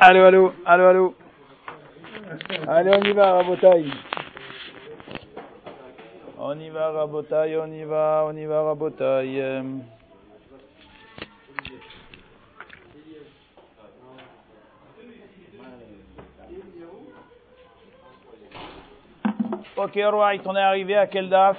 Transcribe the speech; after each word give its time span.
Allô, 0.00 0.24
allô, 0.26 0.52
allô, 0.64 0.86
allô. 0.88 1.14
Allez, 2.66 2.96
on 2.96 3.04
y 3.04 3.12
va, 3.12 3.32
Rabotaï. 3.34 3.92
On 6.38 6.58
y 6.58 6.70
va, 6.70 6.90
Rabotaï, 6.90 7.56
on 7.56 7.72
y 7.72 7.84
va, 7.84 8.24
on 8.26 8.36
y 8.36 8.46
va, 8.46 8.62
Rabotaï. 8.62 9.82
Ok, 19.76 19.96
alright, 19.96 20.46
on 20.46 20.56
est 20.56 20.60
arrivé 20.60 20.96
à 20.96 21.06
quel 21.06 21.28
DAF 21.28 21.58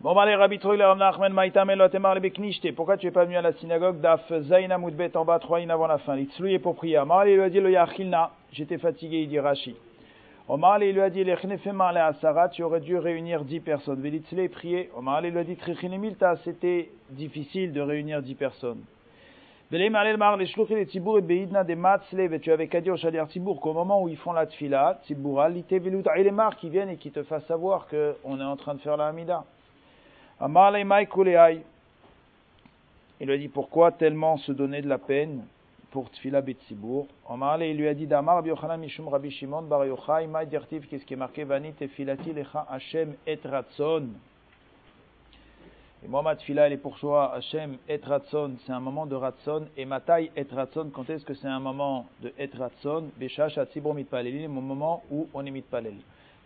Bon, 0.00 0.18
allez, 0.18 0.34
Rabbi 0.34 0.58
Troïle, 0.58 0.84
Nachman, 0.96 1.32
Maïtam, 1.32 1.70
Elotemar, 1.70 2.18
Beknishte. 2.18 2.74
Pourquoi 2.74 2.96
tu 2.96 3.06
es 3.06 3.12
pas 3.12 3.24
venu 3.24 3.36
à 3.36 3.42
la 3.42 3.52
synagogue 3.52 4.00
d'Af 4.00 4.32
Zaina 4.40 4.76
Moudbet 4.76 5.16
en 5.16 5.24
bas, 5.24 5.38
trois 5.38 5.60
avant 5.60 5.86
la 5.86 5.98
fin? 5.98 6.16
Litzlouye 6.16 6.58
pour 6.58 6.74
prier. 6.74 6.98
Omar, 6.98 7.28
il 7.28 7.36
lui 7.36 7.42
a 7.42 7.48
dit, 7.48 7.60
le 7.60 7.70
Yachilna, 7.70 8.32
j'étais 8.50 8.78
fatigué, 8.78 9.20
il 9.20 9.28
dit 9.28 9.38
Rashi. 9.38 9.76
Omar, 10.48 10.82
il 10.82 10.94
lui 10.94 11.00
a 11.00 11.08
dit, 11.08 11.22
le 11.22 11.34
Asara, 12.00 12.48
tu 12.48 12.64
aurais 12.64 12.80
dû 12.80 12.98
réunir 12.98 13.44
dix 13.44 13.60
personnes. 13.60 14.00
Velitzlé, 14.00 14.48
prier. 14.48 14.90
Omar, 14.96 15.24
il 15.24 15.30
lui 15.30 15.38
a 15.38 15.44
dit, 15.44 15.54
Trichinemilta, 15.54 16.34
c'était 16.42 16.90
difficile 17.10 17.72
de 17.72 17.80
réunir 17.80 18.22
dix 18.22 18.34
personnes. 18.34 18.82
Tu 19.70 19.76
avais 22.50 22.66
qu'à 22.66 22.80
dire 22.80 22.92
au 22.92 22.96
Shadir 22.96 23.28
Tibour 23.28 23.60
qu'au 23.60 23.72
moment 23.72 24.02
où 24.02 24.08
ils 24.08 24.16
font 24.16 24.32
la 24.32 24.46
tfila, 24.46 24.98
Tiboura, 25.04 25.48
l'itevelut 25.48 26.02
qui 26.60 26.68
viennent 26.68 26.90
et 26.90 26.96
qui 26.96 27.12
te 27.12 27.22
fassent 27.22 27.46
savoir 27.46 27.86
qu'on 27.86 28.40
est 28.40 28.44
en 28.44 28.56
train 28.56 28.74
de 28.74 28.80
faire 28.80 28.96
la 28.96 29.06
Hamida. 29.06 29.44
Il 30.44 30.48
lui 33.26 33.32
a 33.32 33.38
dit 33.38 33.48
pourquoi 33.48 33.92
tellement 33.92 34.38
se 34.38 34.50
donner 34.50 34.82
de 34.82 34.88
la 34.88 34.98
peine 34.98 35.44
pour 35.92 36.10
tfila 36.10 36.40
betsibour. 36.40 37.06
Il 37.60 37.76
lui 37.76 37.86
a 37.86 37.94
dit 37.94 38.08
Damar 38.08 38.34
Rabbi 38.36 38.48
Yochanan 38.48 38.80
Mishum 38.80 39.06
Rabbi 39.06 39.30
Shimon 39.30 39.62
Bar 39.62 39.86
Yochai 39.86 40.26
Maï 40.26 40.48
Dirtiv, 40.48 40.88
qu'est-ce 40.88 41.04
qui 41.04 41.14
est 41.14 41.16
marqué? 41.16 41.44
Vani 41.44 41.72
tefilati 41.74 42.32
lecha 42.32 42.66
Hashem 42.68 43.14
et 43.24 43.38
ratson. 43.44 44.08
Et 46.04 46.08
moi, 46.08 46.22
ma 46.22 46.34
tfila, 46.34 46.66
elle 46.66 46.72
est 46.72 46.78
pour 46.78 46.98
soi, 46.98 47.32
Hachem 47.32 47.76
et 47.88 48.00
Ratson, 48.02 48.56
c'est 48.66 48.72
un 48.72 48.80
moment 48.80 49.06
de 49.06 49.14
Ratson. 49.14 49.66
Et 49.76 49.84
ma 49.84 50.00
taille 50.00 50.32
et 50.34 50.44
Ratson, 50.50 50.90
quand 50.92 51.08
est-ce 51.08 51.24
que 51.24 51.34
c'est 51.34 51.46
un 51.46 51.60
moment 51.60 52.06
de 52.20 52.32
et 52.36 52.50
Ratson 52.58 53.04
Beshash 53.16 53.56
Atzibor 53.56 53.94
Mitpaleli, 53.94 54.46
au 54.46 54.50
moment 54.50 55.04
où 55.12 55.28
on 55.32 55.46
est 55.46 55.52
Mitpalel. 55.52 55.94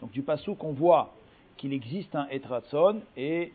Donc 0.02 0.10
du 0.10 0.20
passou 0.20 0.54
qu'on 0.56 0.74
voit 0.74 1.14
qu'il 1.56 1.72
existe 1.72 2.14
un 2.14 2.26
et 2.30 2.42
Ratson, 2.46 3.00
et 3.16 3.50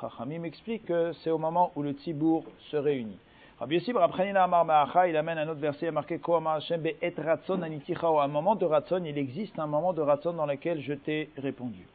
Chachamim 0.00 0.44
explique 0.44 0.86
que 0.86 1.12
c'est 1.22 1.30
au 1.30 1.38
moment 1.38 1.72
où 1.76 1.82
le 1.82 1.92
Tzibour 1.92 2.44
se 2.70 2.76
réunit. 2.76 3.18
Rabbi 3.58 3.76
Yossi 3.76 3.92
Amar 3.92 5.06
il 5.08 5.16
amène 5.16 5.38
un 5.38 5.48
autre 5.48 5.60
verset 5.60 5.90
marqué 5.90 6.18
Koama 6.18 6.54
Hashem 6.54 6.84
et 6.86 7.14
Ratson 7.16 7.62
anitichao. 7.62 8.20
Un 8.20 8.28
moment 8.28 8.54
de 8.54 8.66
Ratson, 8.66 9.02
il 9.04 9.16
existe 9.16 9.58
un 9.58 9.66
moment 9.66 9.92
de 9.92 10.02
Ratson 10.02 10.34
dans 10.34 10.44
lequel 10.44 10.80
je 10.82 10.92
t'ai 10.92 11.30
répondu. 11.38 11.86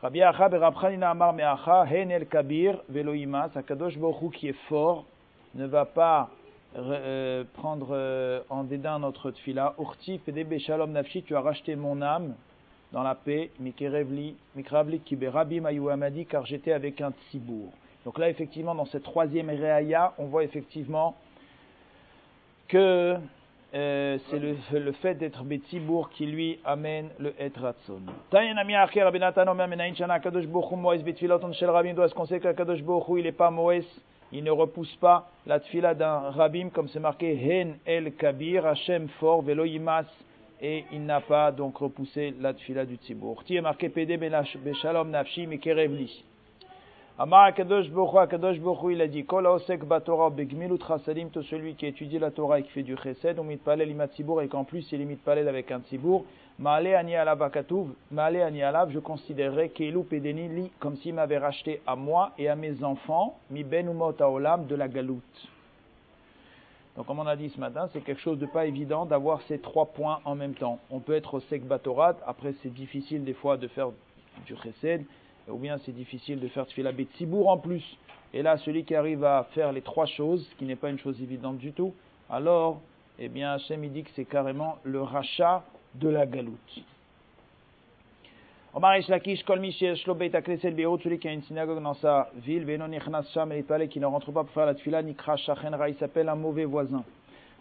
Rabbi 0.00 0.22
Acha 0.22 0.48
berabchanina 0.48 1.10
amar 1.10 1.32
me'acha 1.32 1.86
hen 1.86 2.10
el 2.10 2.26
kabir 2.26 2.78
veloimas, 2.88 3.50
Akadosh 3.56 3.98
Baruch 3.98 4.34
qui 4.34 4.48
est 4.48 4.58
fort, 4.68 5.04
ne 5.54 5.66
va 5.66 5.84
pas 5.84 6.30
euh, 6.76 7.44
prendre 7.54 7.88
euh, 7.90 8.40
en 8.48 8.64
dédain 8.64 8.98
notre 8.98 9.32
tfila. 9.32 9.74
Urti 9.78 10.18
fedebe 10.18 10.58
shalom 10.58 10.92
nafshi, 10.92 11.22
tu 11.22 11.34
as 11.34 11.40
racheté 11.40 11.76
mon 11.76 12.00
âme 12.00 12.34
dans 12.92 13.02
la 13.02 13.14
paix, 13.14 13.50
mikerevli, 13.60 14.34
mikravli 14.54 15.00
kibe 15.00 15.24
rabbi 15.24 15.60
amadi, 15.90 16.26
car 16.26 16.46
j'étais 16.46 16.72
avec 16.72 17.00
un 17.00 17.12
tzibour. 17.30 17.72
Donc 18.04 18.18
là, 18.18 18.28
effectivement, 18.28 18.74
dans 18.74 18.86
cette 18.86 19.04
troisième 19.04 19.48
réaya, 19.48 20.12
on 20.18 20.26
voit 20.26 20.44
effectivement 20.44 21.16
que 22.68 23.16
euh, 23.74 24.18
c'est 24.28 24.38
le, 24.38 24.54
le, 24.78 24.92
fait 24.92 25.14
d'être 25.14 25.44
Betzibour 25.44 26.10
qui 26.10 26.26
lui 26.26 26.58
amène 26.64 27.08
le 27.18 27.32
Et 27.38 27.50
Ratson. 27.58 28.02
Est-ce 28.32 28.54
qu'on 32.14 32.26
sait 32.26 32.40
qu'Akadosh 32.40 32.82
Baruch 32.82 33.06
il 33.16 33.24
n'est 33.24 33.32
pas 33.32 33.50
Moès, 33.50 33.86
il 34.30 34.44
ne 34.44 34.50
repousse 34.50 34.94
pas 34.96 35.30
la 35.46 35.58
tfila 35.60 35.94
d'un 35.94 36.18
Rabim, 36.30 36.68
comme 36.68 36.88
c'est 36.88 37.00
marqué 37.00 37.32
Hen 37.32 37.78
El 37.86 38.12
Kabir, 38.14 38.66
Hashem 38.66 39.08
fort, 39.20 39.40
Velo 39.40 39.64
et 40.62 40.84
il 40.92 41.04
n'a 41.04 41.20
pas 41.20 41.50
donc 41.50 41.76
repoussé 41.76 42.34
la 42.40 42.54
tfila 42.54 42.86
du 42.86 42.94
Tzibour. 42.94 43.42
Ti 43.44 43.56
est 43.56 43.60
marqué 43.60 43.88
Pede 43.88 44.16
Beshalom 44.64 45.10
Nafshi, 45.10 45.46
Mekerevli. 45.48 46.24
Amar 47.18 47.44
Akadosh 47.44 47.90
Bokhu, 47.90 48.92
il 48.92 49.00
a 49.02 49.06
dit 49.06 49.24
Kol 49.24 49.46
Osek 49.46 49.84
Batora 49.84 50.30
Begmilut 50.30 50.78
Chasadim, 50.86 51.28
tout 51.28 51.42
celui 51.42 51.74
qui 51.74 51.86
étudie 51.86 52.18
la 52.18 52.30
Torah 52.30 52.60
et 52.60 52.62
qui 52.62 52.70
fait 52.70 52.82
du 52.82 52.96
Chesed, 52.96 53.38
ou 53.38 53.42
mitpalel 53.42 53.90
imat 53.90 54.06
Tzibour, 54.06 54.40
et 54.40 54.48
qu'en 54.48 54.64
plus 54.64 54.90
il 54.92 55.00
est 55.00 55.04
mitpalel 55.04 55.46
avec 55.46 55.70
un 55.72 55.80
Tzibour, 55.80 56.24
Maale 56.58 56.94
Ani 56.94 57.16
Alav 57.16 57.42
Akatuv, 57.42 57.88
Maale 58.10 58.40
Ani 58.40 58.62
Alav, 58.62 58.90
je 58.92 58.98
considérerais 58.98 59.68
Keilu 59.68 60.04
Pedeni 60.04 60.48
Li, 60.48 60.70
comme 60.78 60.96
s'il 60.96 61.14
m'avait 61.14 61.38
racheté 61.38 61.82
à 61.86 61.96
moi 61.96 62.32
et 62.38 62.48
à 62.48 62.56
mes 62.56 62.82
enfants, 62.82 63.36
Mi 63.50 63.62
Ben 63.62 63.88
Umot 63.88 64.14
Olam, 64.20 64.66
de 64.66 64.74
la 64.74 64.88
galoute. 64.88 65.48
Donc, 66.96 67.06
comme 67.06 67.18
on 67.18 67.26
a 67.26 67.36
dit 67.36 67.48
ce 67.48 67.58
matin, 67.58 67.88
c'est 67.92 68.02
quelque 68.02 68.20
chose 68.20 68.38
de 68.38 68.46
pas 68.46 68.66
évident 68.66 69.06
d'avoir 69.06 69.40
ces 69.42 69.58
trois 69.58 69.86
points 69.86 70.20
en 70.24 70.34
même 70.34 70.54
temps. 70.54 70.78
On 70.90 71.00
peut 71.00 71.14
être 71.14 71.34
Osek 71.34 71.64
Batorat, 71.64 72.16
après 72.26 72.54
c'est 72.62 72.72
difficile 72.72 73.24
des 73.24 73.32
fois 73.32 73.56
de 73.56 73.66
faire 73.68 73.90
du 74.46 74.54
Chesed, 74.56 75.04
ou 75.48 75.56
bien 75.56 75.78
c'est 75.84 75.92
difficile 75.92 76.38
de 76.38 76.48
faire 76.48 76.66
tfila 76.66 76.92
betsibour 76.92 77.48
en 77.48 77.56
plus. 77.56 77.82
Et 78.34 78.42
là, 78.42 78.58
celui 78.58 78.84
qui 78.84 78.94
arrive 78.94 79.24
à 79.24 79.44
faire 79.54 79.72
les 79.72 79.82
trois 79.82 80.06
choses, 80.06 80.46
ce 80.50 80.54
qui 80.56 80.64
n'est 80.64 80.76
pas 80.76 80.90
une 80.90 80.98
chose 80.98 81.20
évidente 81.22 81.58
du 81.58 81.72
tout, 81.72 81.94
alors, 82.28 82.80
eh 83.18 83.28
bien, 83.28 83.52
Hachem 83.52 83.86
dit 83.88 84.04
que 84.04 84.10
c'est 84.14 84.24
carrément 84.24 84.78
le 84.84 85.02
rachat 85.02 85.64
de 85.94 86.08
la 86.08 86.26
galoute. 86.26 86.82
Omar 88.74 88.96
Lakish, 89.06 89.44
Kol 89.44 89.60
Beit 89.60 90.34
Akresel 90.34 90.74
Beirut, 90.74 90.98
celui 91.02 91.18
qui 91.18 91.28
a 91.28 91.32
une 91.32 91.42
synagogue 91.42 91.82
dans 91.82 91.92
sa 91.92 92.30
ville, 92.36 92.64
Venon 92.64 92.90
Ichnas 92.90 93.24
Sham, 93.34 93.52
et 93.52 93.88
qui 93.88 94.00
ne 94.00 94.06
rentre 94.06 94.32
pas 94.32 94.44
pour 94.44 94.54
faire 94.54 94.64
la 94.64 94.72
tfila, 94.72 95.02
Nikra 95.02 95.36
Shachen 95.36 95.74
Ra, 95.74 95.90
il 95.90 95.94
s'appelle 95.96 96.30
un 96.30 96.36
mauvais 96.36 96.64
voisin. 96.64 97.04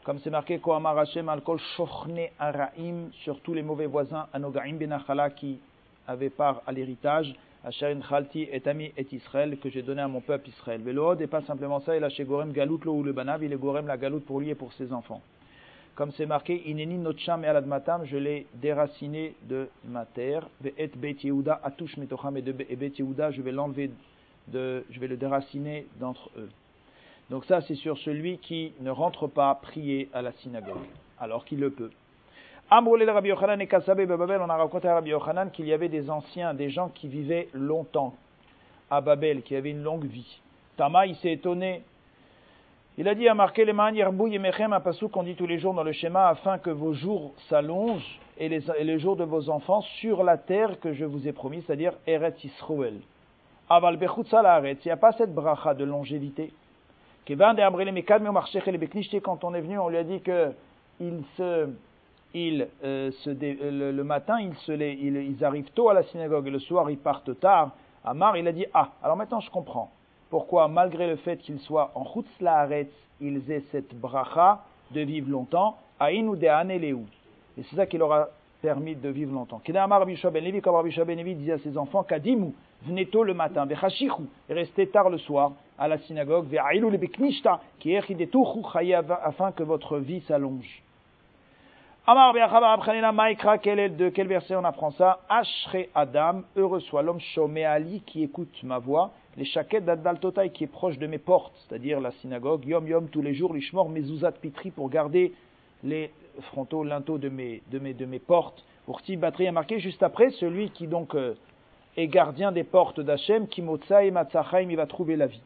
Comme 0.05 0.19
c'est 0.19 0.29
marqué, 0.29 0.59
Kohamar 0.59 0.97
Hashem, 0.97 1.27
Alkol 1.27 1.59
Shochne 1.75 2.29
Araim, 2.39 3.09
sur 3.23 3.41
tous 3.41 3.53
les 3.53 3.61
mauvais 3.61 3.87
voisins, 3.87 4.27
Anogaim 4.31 4.75
Benachala, 4.75 5.31
qui 5.31 5.59
avaient 6.07 6.29
part 6.29 6.61
à 6.65 6.71
l'héritage, 6.71 7.35
Asherin 7.65 7.99
Khalti 7.99 8.47
et 8.49 8.65
Ami 8.65 8.93
et 8.95 9.05
Israël, 9.11 9.57
que 9.61 9.69
j'ai 9.69 9.81
donné 9.81 10.01
à 10.01 10.07
mon 10.07 10.21
peuple 10.21 10.47
Israël. 10.47 10.79
Velohod, 10.81 11.19
et 11.19 11.27
pas 11.27 11.41
simplement 11.41 11.81
ça, 11.81 11.97
il 11.97 12.05
a 12.05 12.09
chez 12.09 12.23
Gorem 12.23 12.53
Galout 12.53 12.79
lo 12.85 12.93
ou 12.93 13.03
le 13.03 13.11
Banav, 13.11 13.43
il 13.43 13.51
est 13.51 13.57
Gorem 13.57 13.85
la 13.85 13.97
Galout 13.97 14.21
pour 14.21 14.39
lui 14.39 14.51
et 14.51 14.55
pour 14.55 14.71
ses 14.71 14.93
enfants. 14.93 15.21
Comme 15.95 16.11
c'est 16.13 16.25
marqué, 16.25 16.69
Ineni 16.69 16.97
Notcham 16.97 17.43
et 17.43 18.05
je 18.05 18.17
l'ai 18.17 18.47
déraciné 18.55 19.35
de 19.43 19.69
ma 19.85 20.05
terre. 20.05 20.47
Et 20.77 20.87
Bet 20.87 21.17
Yehuda, 21.23 21.59
Atush 21.63 21.97
Metocham 21.97 22.37
et 22.37 22.41
Bet 22.41 22.93
je 22.97 23.41
vais 23.41 23.51
l'enlever, 23.51 23.91
de, 24.47 24.85
je 24.89 24.99
vais 24.99 25.07
le 25.07 25.17
déraciner 25.17 25.85
d'entre 25.99 26.29
eux. 26.37 26.49
Donc 27.29 27.45
ça, 27.45 27.61
c'est 27.61 27.75
sur 27.75 27.97
celui 27.97 28.37
qui 28.39 28.73
ne 28.79 28.89
rentre 28.89 29.27
pas 29.27 29.53
prier 29.55 30.09
à 30.13 30.21
la 30.21 30.31
synagogue, 30.33 30.83
alors 31.19 31.45
qu'il 31.45 31.59
le 31.59 31.71
peut. 31.71 31.91
Rabbi 32.69 33.29
Yochanan 33.29 33.59
et 33.59 33.67
on 33.73 34.49
a 34.49 34.55
raconté 34.55 34.87
à 34.87 34.95
Rabbi 34.95 35.09
Yochanan 35.09 35.51
qu'il 35.51 35.67
y 35.67 35.73
avait 35.73 35.89
des 35.89 36.09
anciens, 36.09 36.53
des 36.53 36.69
gens 36.69 36.89
qui 36.89 37.09
vivaient 37.09 37.49
longtemps 37.53 38.15
à 38.89 39.01
Babel, 39.01 39.41
qui 39.43 39.55
avaient 39.55 39.71
une 39.71 39.83
longue 39.83 40.05
vie. 40.05 40.39
Tama, 40.77 41.05
il 41.05 41.15
s'est 41.17 41.33
étonné. 41.33 41.83
Il 42.97 43.07
a 43.07 43.15
dit 43.15 43.27
à 43.29 43.33
marquer 43.33 43.63
les 43.63 43.71
mains, 43.71 43.91
Yerbou 43.91 44.27
Yemechem, 44.27 44.73
un 44.73 44.81
passou 44.81 45.07
qu'on 45.07 45.23
dit 45.23 45.35
tous 45.35 45.47
les 45.47 45.59
jours 45.59 45.73
dans 45.73 45.83
le 45.83 45.93
schéma, 45.93 46.27
afin 46.27 46.57
que 46.57 46.69
vos 46.69 46.93
jours 46.93 47.33
s'allongent 47.47 48.19
et 48.37 48.49
les, 48.49 48.61
les, 48.81 48.99
jours 48.99 49.15
de 49.15 49.23
vos 49.23 49.49
enfants 49.49 49.81
sur 49.81 50.23
la 50.23 50.37
terre 50.37 50.77
que 50.81 50.91
je 50.91 51.05
vous 51.05 51.25
ai 51.27 51.31
promis, 51.31 51.63
c'est-à-dire 51.65 51.93
Eretz 52.05 52.43
Yisroel. 52.43 52.99
Aval 53.69 53.97
il 54.01 54.77
n'y 54.85 54.91
a 54.91 54.97
pas 54.97 55.13
cette 55.13 55.33
bracha 55.33 55.73
de 55.73 55.85
longévité. 55.85 56.51
Quand 57.25 57.37
on 59.43 59.53
est 59.53 59.61
venu, 59.61 59.79
on 59.79 59.87
lui 59.87 59.97
a 59.97 60.03
dit 60.03 60.21
que 60.21 60.51
il 60.99 61.23
se 61.37 61.69
ils, 62.33 62.67
euh, 62.83 63.11
se 63.23 63.29
euh, 63.29 63.91
le, 63.91 64.03
matin, 64.03 64.39
ils, 64.39 64.81
ils, 64.81 65.45
arrivent 65.45 65.71
tôt 65.71 65.89
à 65.89 65.93
la 65.93 66.03
synagogue 66.03 66.47
et 66.47 66.51
le 66.51 66.59
soir, 66.59 66.89
ils 66.89 66.97
partent 66.97 67.39
tard. 67.39 67.71
Amar, 68.03 68.35
il 68.37 68.47
a 68.47 68.51
dit 68.51 68.65
Ah, 68.73 68.89
alors 69.01 69.15
maintenant 69.15 69.39
je 69.39 69.49
comprends. 69.49 69.91
Pourquoi, 70.31 70.69
malgré 70.69 71.07
le 71.07 71.17
fait 71.17 71.37
qu'ils 71.37 71.59
soient 71.59 71.91
en 71.93 72.05
Chutz 72.05 72.25
ils 73.19 73.51
aient 73.51 73.63
cette 73.71 73.93
bracha 73.93 74.63
de 74.91 75.01
vivre 75.01 75.29
longtemps, 75.29 75.77
Aïn 75.99 76.27
ou 76.27 76.35
Et 76.35 77.63
c'est 77.69 77.75
ça 77.75 77.85
qui 77.85 77.97
leur 77.97 78.11
a 78.11 78.29
permis 78.61 78.95
de 78.95 79.09
vivre 79.09 79.33
longtemps. 79.33 79.61
Kedamar 79.63 79.99
Rabbi 79.99 80.19
Ben 80.31 80.43
Levi, 80.43 80.61
comme 80.61 80.75
Rabbi 80.75 80.95
Ben 81.05 81.17
Levi 81.17 81.35
disait 81.35 81.53
à 81.53 81.59
ses 81.59 81.77
enfants, 81.77 82.03
Kadimu, 82.03 82.53
venez 82.83 83.07
tôt 83.07 83.23
le 83.23 83.33
matin, 83.33 83.65
Vechachichu, 83.65 84.23
et 84.49 84.53
restez 84.53 84.87
tard 84.87 85.09
le 85.09 85.17
soir 85.17 85.51
à 85.77 85.87
la 85.87 85.97
synagogue, 85.99 86.47
Ve'ailu 86.47 86.89
le 86.89 86.97
Beknishta, 86.97 87.59
qui 87.79 87.95
afin 87.95 89.51
que 89.51 89.63
votre 89.63 89.97
vie 89.97 90.21
s'allonge. 90.21 90.81
Amar 92.07 92.33
Maikra, 93.13 93.57
de 93.57 94.09
quel 94.09 94.27
verset 94.27 94.55
on 94.55 94.63
apprend 94.63 94.91
ça? 94.91 95.19
Ashre 95.29 95.87
Adam, 95.93 96.41
heureux 96.55 96.79
soit 96.79 97.03
l'homme 97.03 97.19
Shomé 97.19 97.65
Ali 97.65 98.01
qui 98.01 98.23
écoute 98.23 98.57
ma 98.63 98.79
voix, 98.79 99.11
les 99.37 99.45
chaquettes 99.45 99.85
d'Adaltotai 99.85 100.49
qui 100.49 100.65
est 100.65 100.67
proche 100.67 100.97
de 100.97 101.07
mes 101.07 101.17
portes, 101.17 101.53
c'est-à-dire 101.67 101.99
la 101.99 102.11
synagogue, 102.11 102.65
Yom 102.65 102.87
Yom 102.87 103.09
tous 103.09 103.21
les 103.21 103.33
jours, 103.33 103.53
l'Ishmor 103.53 103.89
Mezuzat 103.89 104.33
Pitri 104.33 104.71
pour 104.71 104.89
garder 104.89 105.33
les 105.83 106.11
frontaux, 106.41 106.83
linteaux 106.83 107.17
de 107.17 107.29
mes, 107.29 107.61
de 107.71 107.79
mes, 107.79 107.93
de 107.93 108.05
mes 108.05 108.19
portes. 108.19 108.63
Pour 108.85 109.01
Batri 109.17 109.47
a 109.47 109.51
marqué 109.51 109.79
juste 109.79 110.03
après, 110.03 110.31
celui 110.31 110.69
qui 110.71 110.87
donc 110.87 111.15
euh, 111.15 111.35
est 111.97 112.07
gardien 112.07 112.51
des 112.51 112.63
portes 112.63 112.99
d'Hachem, 112.99 113.47
qui 113.47 113.61
et 113.61 114.11
Matzachaim, 114.11 114.69
il 114.69 114.75
va 114.75 114.85
trouver 114.85 115.15
la 115.15 115.27
vie. 115.27 115.41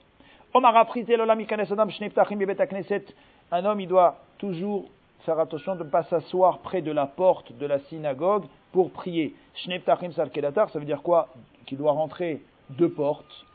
Un 3.52 3.66
homme, 3.66 3.80
il 3.82 3.88
doit 3.88 4.18
toujours 4.38 4.86
faire 5.26 5.40
attention 5.40 5.76
de 5.76 5.84
ne 5.84 5.90
pas 5.90 6.04
s'asseoir 6.04 6.60
près 6.60 6.82
de 6.82 6.92
la 6.92 7.08
porte 7.08 7.52
de 7.58 7.66
la 7.66 7.80
synagogue 7.80 8.46
pour 8.72 8.92
prier. 8.92 9.36
ça 9.66 10.80
veut 10.80 10.86
dire 10.86 11.02
quoi? 11.02 11.28
Qu'il 11.66 11.78
doit 11.78 11.92
rentrer 11.92 12.42
deux 12.70 12.90
portes. 12.90 13.46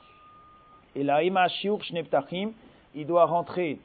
Et 0.97 1.03
la 1.03 1.23
Ima 1.23 1.47
il 2.95 3.07
doit 3.07 3.25
rentrer 3.25 3.79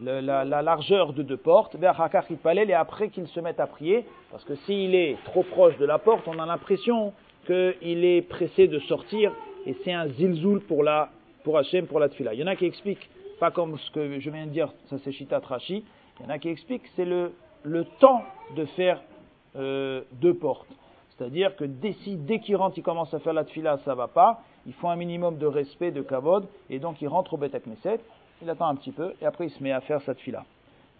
la, 0.00 0.44
largeur 0.44 1.12
de 1.12 1.22
deux 1.22 1.36
portes, 1.36 1.76
et 1.76 2.74
après 2.74 3.08
qu'il 3.08 3.26
se 3.28 3.40
mette 3.40 3.60
à 3.60 3.66
prier, 3.66 4.04
parce 4.30 4.44
que 4.44 4.54
s'il 4.56 4.94
est 4.94 5.16
trop 5.24 5.42
proche 5.42 5.76
de 5.78 5.84
la 5.84 5.98
porte, 5.98 6.26
on 6.26 6.38
a 6.38 6.46
l'impression 6.46 7.12
qu'il 7.46 8.04
est 8.04 8.22
pressé 8.28 8.68
de 8.68 8.78
sortir, 8.80 9.32
et 9.66 9.74
c'est 9.84 9.92
un 9.92 10.08
zilzoul 10.08 10.60
pour 10.60 10.82
la 10.82 11.10
pour 11.44 11.58
Hachem, 11.58 11.86
pour 11.86 11.98
la 11.98 12.08
tfila. 12.08 12.34
Il 12.34 12.40
y 12.40 12.44
en 12.44 12.46
a 12.46 12.54
qui 12.54 12.66
expliquent, 12.66 13.08
pas 13.40 13.50
comme 13.50 13.76
ce 13.76 13.90
que 13.90 14.20
je 14.20 14.30
viens 14.30 14.46
de 14.46 14.52
dire, 14.52 14.72
ça 14.88 14.96
c'est 15.02 15.12
Shita 15.12 15.40
Trashi, 15.40 15.84
il 16.20 16.22
y 16.22 16.26
en 16.26 16.30
a 16.30 16.38
qui 16.38 16.48
expliquent 16.48 16.86
c'est 16.94 17.04
le, 17.04 17.32
le 17.64 17.84
temps 17.98 18.22
de 18.56 18.64
faire 18.64 19.00
euh, 19.56 20.02
deux 20.12 20.34
portes. 20.34 20.68
C'est-à-dire 21.10 21.56
que 21.56 21.64
dès, 21.64 21.94
dès 22.06 22.38
qu'il 22.38 22.56
rentre, 22.56 22.78
il 22.78 22.82
commence 22.82 23.12
à 23.12 23.18
faire 23.18 23.32
la 23.32 23.44
tfila, 23.44 23.78
ça 23.84 23.94
va 23.94 24.08
pas, 24.08 24.42
il 24.66 24.72
faut 24.74 24.88
un 24.88 24.96
minimum 24.96 25.38
de 25.38 25.46
respect, 25.46 25.90
de 25.90 26.02
kavod, 26.02 26.46
et 26.70 26.78
donc 26.78 27.02
il 27.02 27.08
rentre 27.08 27.34
au 27.34 27.36
Bet 27.36 27.50
Knesset, 27.50 28.00
il 28.42 28.50
attend 28.50 28.66
un 28.66 28.76
petit 28.76 28.92
peu, 28.92 29.14
et 29.20 29.26
après 29.26 29.46
il 29.46 29.50
se 29.50 29.62
met 29.62 29.72
à 29.72 29.80
faire 29.80 30.00
cette 30.02 30.18
fila. 30.20 30.44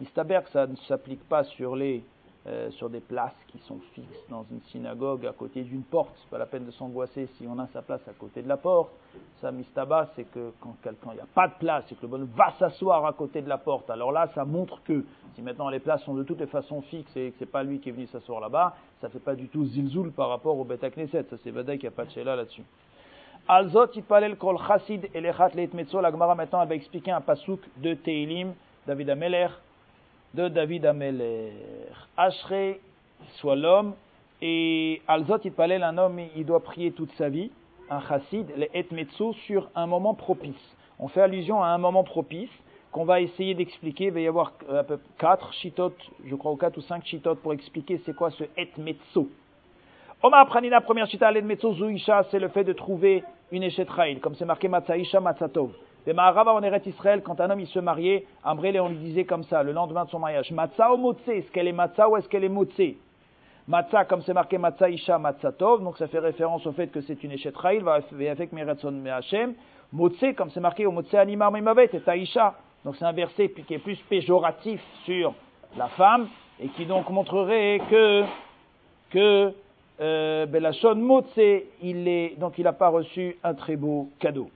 Il 0.01 0.07
ça 0.51 0.67
ne 0.67 0.75
s'applique 0.87 1.23
pas 1.29 1.43
sur, 1.43 1.75
les, 1.75 2.03
euh, 2.47 2.71
sur 2.71 2.89
des 2.89 2.99
places 2.99 3.35
qui 3.47 3.59
sont 3.59 3.79
fixes 3.93 4.27
dans 4.29 4.45
une 4.51 4.61
synagogue 4.63 5.25
à 5.25 5.31
côté 5.31 5.61
d'une 5.61 5.83
porte. 5.83 6.11
C'est 6.21 6.29
pas 6.29 6.37
la 6.37 6.45
peine 6.45 6.65
de 6.65 6.71
s'angoisser 6.71 7.27
si 7.37 7.45
on 7.47 7.57
a 7.59 7.67
sa 7.67 7.81
place 7.81 8.01
à 8.07 8.13
côté 8.13 8.41
de 8.41 8.49
la 8.49 8.57
porte. 8.57 8.91
Ça, 9.39 9.51
mistaba, 9.51 10.09
c'est 10.15 10.25
que 10.25 10.51
quand 10.59 10.75
il 10.83 11.13
n'y 11.13 11.19
a 11.21 11.27
pas 11.33 11.47
de 11.47 11.53
place 11.59 11.85
et 11.91 11.95
que 11.95 12.01
le 12.01 12.07
bon 12.07 12.27
va 12.35 12.51
s'asseoir 12.59 13.05
à 13.05 13.13
côté 13.13 13.41
de 13.41 13.47
la 13.47 13.57
porte, 13.57 13.89
alors 13.89 14.11
là, 14.11 14.29
ça 14.33 14.43
montre 14.43 14.81
que 14.83 15.05
si 15.35 15.41
maintenant 15.41 15.69
les 15.69 15.79
places 15.79 16.03
sont 16.03 16.15
de 16.15 16.23
toutes 16.23 16.39
les 16.39 16.47
façons 16.47 16.81
fixes 16.81 17.15
et 17.15 17.31
que 17.31 17.35
c'est 17.39 17.45
pas 17.45 17.63
lui 17.63 17.79
qui 17.79 17.89
est 17.89 17.93
venu 17.93 18.07
s'asseoir 18.07 18.41
là-bas, 18.41 18.75
ça 18.99 19.09
fait 19.09 19.19
pas 19.19 19.35
du 19.35 19.47
tout 19.47 19.65
zilzoul 19.65 20.11
par 20.11 20.29
rapport 20.29 20.57
au 20.57 20.65
Bet 20.65 20.79
Knesset. 20.89 21.25
Ça, 21.29 21.37
c'est 21.43 21.51
Vadaï 21.51 21.77
qu'il 21.77 21.87
n'y 21.87 21.93
a 21.93 21.95
pas 21.95 22.05
de 22.05 22.21
là-dessus. 22.21 22.63
Alzot 23.45 23.91
itpalel 23.99 24.37
kol 24.39 24.55
chassid 24.57 25.09
elechat 25.13 25.53
leit 25.53 25.73
metzo. 25.73 25.99
La 25.99 26.11
Gemara 26.11 26.33
maintenant 26.33 26.61
elle 26.61 26.69
va 26.69 26.75
expliquer 26.75 27.11
un 27.11 27.19
pasouk 27.19 27.59
de 27.75 27.93
Teilim, 27.93 28.53
David 28.87 29.09
Ameler, 29.09 29.47
de 30.33 30.47
David 30.47 30.85
Ameler. 30.85 31.51
Ashre 32.15 32.77
soit 33.35 33.57
l'homme 33.57 33.95
et 34.41 35.01
Alzot 35.09 35.39
itpalel 35.43 35.83
un 35.83 35.97
homme 35.97 36.21
il 36.37 36.45
doit 36.45 36.63
prier 36.63 36.93
toute 36.93 37.11
sa 37.17 37.27
vie, 37.27 37.51
un 37.89 37.99
chassid, 37.99 38.47
le 38.55 38.67
et 38.73 38.87
metzo 38.91 39.33
sur 39.45 39.69
un 39.75 39.87
moment 39.87 40.13
propice. 40.13 40.55
On 40.97 41.09
fait 41.09 41.21
allusion 41.21 41.61
à 41.61 41.67
un 41.67 41.77
moment 41.77 42.05
propice 42.05 42.51
qu'on 42.93 43.03
va 43.03 43.19
essayer 43.19 43.55
d'expliquer. 43.55 44.05
Il 44.05 44.13
va 44.13 44.21
y 44.21 44.27
avoir 44.27 44.53
euh, 44.69 44.79
à 44.79 44.83
peu 44.85 44.95
près 44.95 45.09
4 45.17 45.51
chitotes, 45.55 45.99
je 46.25 46.35
crois, 46.35 46.53
ou 46.53 46.55
4 46.55 46.77
ou 46.77 46.81
5 46.81 47.05
chitotes 47.05 47.39
pour 47.39 47.51
expliquer 47.51 48.01
c'est 48.05 48.15
quoi 48.15 48.31
ce 48.31 48.45
et 48.55 48.69
metzo. 48.77 49.27
Omar 50.25 50.45
Pranina, 50.45 50.79
première 50.79 51.07
chita, 51.07 51.29
Isha, 51.33 52.23
c'est 52.31 52.39
le 52.39 52.47
fait 52.47 52.63
de 52.63 52.71
trouver 52.71 53.25
une 53.53 53.63
échetraïl, 53.63 54.19
comme 54.19 54.33
c'est 54.35 54.45
marqué 54.45 54.67
Matzaïsha 54.67 55.19
Matzatov. 55.19 55.71
Et 56.05 56.11
Maharava 56.11 56.53
en 56.53 56.63
Eret 56.63 56.81
Israël, 56.85 57.21
quand 57.23 57.39
un 57.39 57.49
homme 57.49 57.61
il 57.61 57.67
se 57.67 57.79
mariait, 57.79 58.25
Ambrele, 58.43 58.81
on 58.81 58.89
lui 58.89 58.97
disait 58.97 59.25
comme 59.25 59.43
ça, 59.43 59.63
le 59.63 59.71
lendemain 59.71 60.05
de 60.05 60.09
son 60.09 60.19
mariage, 60.19 60.51
Matza 60.51 60.91
ou 60.91 60.97
Motse, 60.97 61.27
est-ce 61.27 61.49
qu'elle 61.51 61.67
est 61.67 61.73
Matza 61.73 62.09
ou 62.09 62.17
est-ce 62.17 62.27
qu'elle 62.27 62.43
est 62.43 62.49
Motse 62.49 62.81
Matza, 63.67 64.05
comme 64.05 64.21
c'est 64.23 64.33
marqué 64.33 64.57
Matzaïsha 64.57 65.19
Matzatov, 65.19 65.83
donc 65.83 65.97
ça 65.97 66.07
fait 66.07 66.19
référence 66.19 66.65
au 66.65 66.73
fait 66.73 66.87
que 66.87 66.99
c'est 67.01 67.23
une 67.23 67.31
échetraïl, 67.31 67.83
va 67.83 67.99
avec 68.29 68.51
Meretson 68.51 68.91
Me'Hachem. 68.91 69.53
Motse, 69.93 70.25
comme 70.35 70.49
c'est 70.49 70.59
marqué 70.59 70.87
au 70.87 70.91
Motse 70.91 71.13
Anima 71.13 71.51
Mimavet, 71.51 71.89
et 71.93 71.99
Taïsha. 71.99 72.55
Donc 72.83 72.95
c'est 72.97 73.05
un 73.05 73.13
verset 73.13 73.49
qui 73.49 73.73
est 73.73 73.79
plus 73.79 73.99
péjoratif 74.09 74.81
sur 75.05 75.33
la 75.77 75.87
femme, 75.89 76.27
et 76.59 76.67
qui 76.69 76.85
donc 76.85 77.09
montrerait 77.09 77.79
que, 77.89 78.23
que 79.11 79.53
Belashon 79.99 80.95
Motse, 80.95 81.39
il 81.81 82.31
donc 82.37 82.57
il 82.57 82.63
n'a 82.63 82.73
pas 82.73 82.89
reçu 82.89 83.37
un 83.43 83.53
très 83.53 83.75
beau 83.75 84.09
cadeau. 84.19 84.49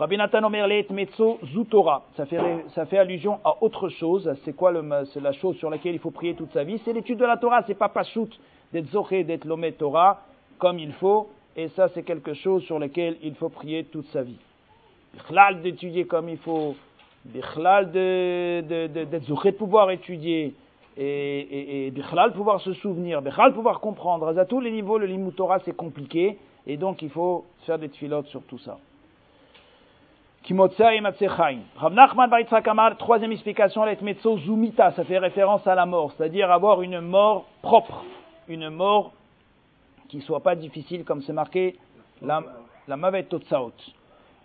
Rabbi 0.00 0.16
Nathan 0.16 0.42
Omerlet 0.44 0.86
Metzo 0.90 1.38
Zutora, 1.52 2.06
ça 2.16 2.24
fait, 2.24 2.98
allusion 2.98 3.38
à 3.44 3.62
autre 3.62 3.90
chose. 3.90 4.34
C'est 4.44 4.54
quoi 4.54 4.72
c'est 5.12 5.20
la 5.20 5.32
chose 5.32 5.56
sur 5.58 5.68
laquelle 5.68 5.92
il 5.92 6.00
faut 6.00 6.10
prier 6.10 6.34
toute 6.34 6.52
sa 6.52 6.64
vie? 6.64 6.80
C'est 6.86 6.94
l'étude 6.94 7.18
de 7.18 7.26
la 7.26 7.36
Torah, 7.36 7.62
c'est 7.66 7.74
pas 7.74 7.90
Pachout 7.90 8.30
d'être 8.72 8.86
Zoché, 8.86 9.24
d'être 9.24 9.44
Lomet 9.44 9.72
Torah 9.72 10.22
comme 10.58 10.78
il 10.78 10.92
faut. 10.94 11.28
Et 11.54 11.68
ça, 11.68 11.88
c'est 11.88 12.02
quelque 12.02 12.32
chose 12.32 12.62
sur 12.62 12.78
lequel 12.78 13.18
il 13.22 13.34
faut 13.34 13.50
prier 13.50 13.84
toute 13.84 14.06
sa 14.06 14.22
vie. 14.22 14.38
Bichlal 15.12 15.60
d'étudier 15.60 16.06
comme 16.06 16.30
il 16.30 16.38
faut. 16.38 16.76
Bichlal 17.26 17.90
d'être 17.92 18.68
de, 18.68 19.04
de 19.04 19.50
pouvoir 19.50 19.90
étudier 19.90 20.54
et, 21.02 21.86
et, 21.86 21.86
et 21.86 21.92
pouvoir 22.34 22.60
se 22.60 22.74
souvenir, 22.74 23.22
Bechal 23.22 23.54
pouvoir 23.54 23.80
comprendre. 23.80 24.38
À 24.38 24.44
tous 24.44 24.60
les 24.60 24.70
niveaux, 24.70 24.98
le 24.98 25.06
Limut 25.06 25.34
Torah 25.34 25.58
c'est 25.60 25.74
compliqué, 25.74 26.38
et 26.66 26.76
donc 26.76 27.00
il 27.00 27.08
faut 27.08 27.46
faire 27.64 27.78
des 27.78 27.88
tfilotes 27.88 28.26
sur 28.26 28.42
tout 28.42 28.58
ça. 28.58 28.76
Rav 30.50 31.94
Nachman 31.94 32.30
Amar, 32.66 32.96
troisième 32.98 33.32
explication, 33.32 33.84
l'et 33.84 33.98
zumita, 34.44 34.90
ça 34.92 35.04
fait 35.04 35.18
référence 35.18 35.66
à 35.66 35.74
la 35.74 35.86
mort, 35.86 36.12
c'est-à-dire 36.12 36.50
avoir 36.50 36.82
une 36.82 37.00
mort 37.00 37.46
propre, 37.62 38.04
une 38.48 38.68
mort 38.68 39.12
qui 40.08 40.18
ne 40.18 40.22
soit 40.22 40.40
pas 40.40 40.54
difficile, 40.54 41.04
comme 41.04 41.22
c'est 41.22 41.32
marqué, 41.32 41.76
la, 42.20 42.42
la 42.88 42.96
mavet 42.96 43.24
totsaot. 43.24 43.72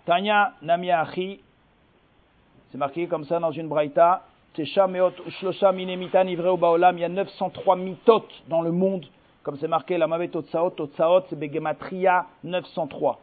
Tanya 0.06 0.54
namiachi, 0.62 1.42
c'est 2.72 2.78
marqué 2.78 3.08
comme 3.08 3.26
ça 3.26 3.40
dans 3.40 3.52
une 3.52 3.68
braïta, 3.68 4.22
il 4.58 4.66
y 7.00 7.04
a 7.04 7.10
903 7.10 7.76
mitot 7.76 8.26
dans 8.48 8.62
le 8.62 8.72
monde, 8.72 9.06
comme 9.44 9.58
c'est 9.58 9.68
marqué 9.68 9.98
la 9.98 10.08
mavet 10.08 10.30
Totsaot, 10.30 10.70
Totsaot, 10.72 11.26
c'est 11.30 11.38
Begematria 11.38 12.26
903. 12.44 13.20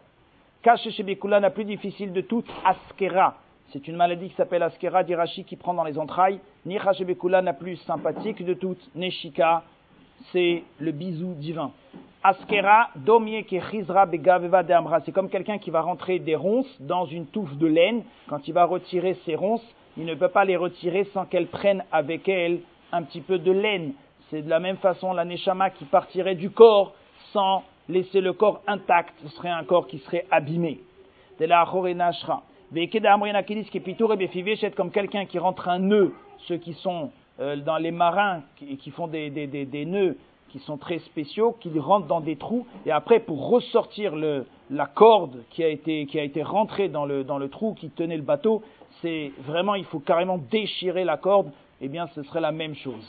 Cache 0.62 0.88
chez 0.90 1.02
Bekula, 1.02 1.40
la 1.40 1.50
plus 1.50 1.64
difficile 1.64 2.12
de 2.12 2.20
toutes, 2.20 2.48
Askera. 2.64 3.34
C'est 3.72 3.88
une 3.88 3.96
maladie 3.96 4.28
qui 4.28 4.36
s'appelle 4.36 4.62
Askera 4.62 5.02
d'Irachi 5.02 5.44
qui 5.44 5.56
prend 5.56 5.74
dans 5.74 5.82
les 5.84 5.98
entrailles. 5.98 6.38
Nicha 6.66 6.92
chez 6.92 7.04
Bekula, 7.04 7.40
la 7.40 7.54
plus 7.54 7.76
sympathique 7.78 8.44
de 8.44 8.54
toutes, 8.54 8.94
Neshika, 8.94 9.64
c'est 10.30 10.62
le 10.78 10.92
bisou 10.92 11.34
divin. 11.34 11.72
Askera, 12.22 12.90
domie 12.94 13.44
chizra 13.44 14.06
begaveva 14.06 14.62
de 14.62 14.72
amra. 14.72 15.00
C'est 15.00 15.10
comme 15.10 15.28
quelqu'un 15.28 15.58
qui 15.58 15.70
va 15.70 15.80
rentrer 15.80 16.20
des 16.20 16.36
ronces 16.36 16.80
dans 16.80 17.06
une 17.06 17.26
touffe 17.26 17.56
de 17.56 17.66
laine. 17.66 18.04
Quand 18.28 18.46
il 18.46 18.54
va 18.54 18.64
retirer 18.64 19.14
ses 19.24 19.34
ronces, 19.34 19.66
il 19.96 20.04
ne 20.04 20.14
peut 20.14 20.28
pas 20.28 20.44
les 20.44 20.56
retirer 20.56 21.04
sans 21.12 21.26
qu'elles 21.26 21.48
prennent 21.48 21.84
avec 21.92 22.28
elles 22.28 22.60
un 22.92 23.02
petit 23.02 23.20
peu 23.20 23.38
de 23.38 23.52
laine. 23.52 23.92
C'est 24.30 24.42
de 24.42 24.50
la 24.50 24.60
même 24.60 24.78
façon 24.78 25.12
la 25.12 25.24
neshama 25.24 25.70
qui 25.70 25.84
partirait 25.84 26.34
du 26.34 26.50
corps 26.50 26.94
sans 27.32 27.64
laisser 27.88 28.20
le 28.20 28.32
corps 28.32 28.62
intact. 28.66 29.14
Ce 29.22 29.28
serait 29.28 29.50
un 29.50 29.64
corps 29.64 29.86
qui 29.86 29.98
serait 29.98 30.26
abîmé. 30.30 30.80
De 31.38 31.46
la 31.46 31.64
comme 34.74 34.90
quelqu'un 34.90 35.26
qui 35.26 35.38
rentre 35.38 35.68
un 35.68 35.78
nœud, 35.78 36.14
ceux 36.46 36.56
qui 36.56 36.72
sont 36.74 37.10
euh, 37.40 37.56
dans 37.56 37.76
les 37.76 37.90
marins 37.90 38.42
qui 38.56 38.90
font 38.90 39.08
des, 39.08 39.30
des, 39.30 39.84
nœuds 39.84 40.16
qui 40.52 40.58
sont 40.60 40.76
très 40.76 40.98
spéciaux, 40.98 41.56
qui 41.58 41.76
rentrent 41.78 42.06
dans 42.06 42.20
des 42.20 42.36
trous, 42.36 42.66
et 42.86 42.92
après 42.92 43.20
pour 43.20 43.48
ressortir 43.48 44.14
la 44.14 44.86
corde 44.86 45.42
qui 45.50 45.64
a 45.64 45.68
été, 45.68 46.06
qui 46.06 46.20
a 46.20 46.22
été 46.22 46.42
rentrée 46.42 46.88
dans 46.88 47.06
le, 47.06 47.24
dans 47.24 47.38
le 47.38 47.48
trou 47.48 47.74
qui 47.74 47.88
tenait 47.88 48.16
le 48.16 48.22
bateau, 48.22 48.62
c'est 49.00 49.32
vraiment, 49.46 49.74
il 49.74 49.86
faut 49.86 49.98
carrément 49.98 50.38
déchirer 50.38 51.04
la 51.04 51.16
corde, 51.16 51.50
eh 51.80 51.88
bien, 51.88 52.06
ce 52.14 52.22
serait 52.22 52.40
la 52.40 52.52
même 52.52 52.74
chose. 52.74 53.04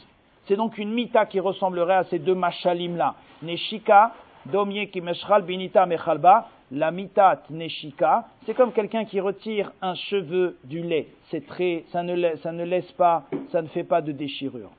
C'est 0.46 0.56
donc 0.56 0.78
une 0.78 0.92
mita 0.92 1.26
qui 1.26 1.40
ressemblerait 1.40 1.96
à 1.96 2.04
ces 2.06 2.20
deux 2.20 2.36
machalim 2.36 2.98
là. 2.98 3.16
Neshika, 3.44 4.14
Domye 4.46 4.88
ki 4.88 5.00
meshchal 5.02 5.44
binita 5.44 5.86
mechalba, 5.86 6.50
la 6.72 6.92
mitat 6.92 7.44
neshika, 7.50 8.28
c'est 8.46 8.54
comme 8.54 8.74
quelqu'un 8.74 9.06
qui 9.06 9.20
retire 9.22 9.72
un 9.82 9.96
cheveu 9.96 10.58
du 10.66 10.82
lait. 10.82 11.08
C'est 11.30 11.46
très, 11.46 11.86
ça 11.92 12.04
ne 12.04 12.64
laisse 12.64 12.92
pas, 12.94 13.24
ça 13.52 13.62
ne 13.62 13.68
fait 13.68 13.86
pas 13.86 14.02
de 14.02 14.12
déchirure. 14.12 14.72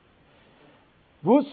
Vous 1.23 1.43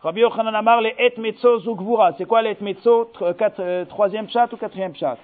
Rabbi 0.00 0.20
Yochanan 0.20 0.54
Amar, 0.54 0.80
les 0.80 0.94
et 0.96 1.18
metzo 1.18 1.58
zugvura. 1.58 2.12
C'est 2.12 2.24
quoi 2.24 2.40
les 2.40 2.50
et 2.50 2.56
metzo 2.60 3.10
euh, 3.20 3.84
Troisième 3.86 4.28
chat 4.28 4.52
ou 4.52 4.56
quatrième 4.56 4.94
chat? 4.94 5.18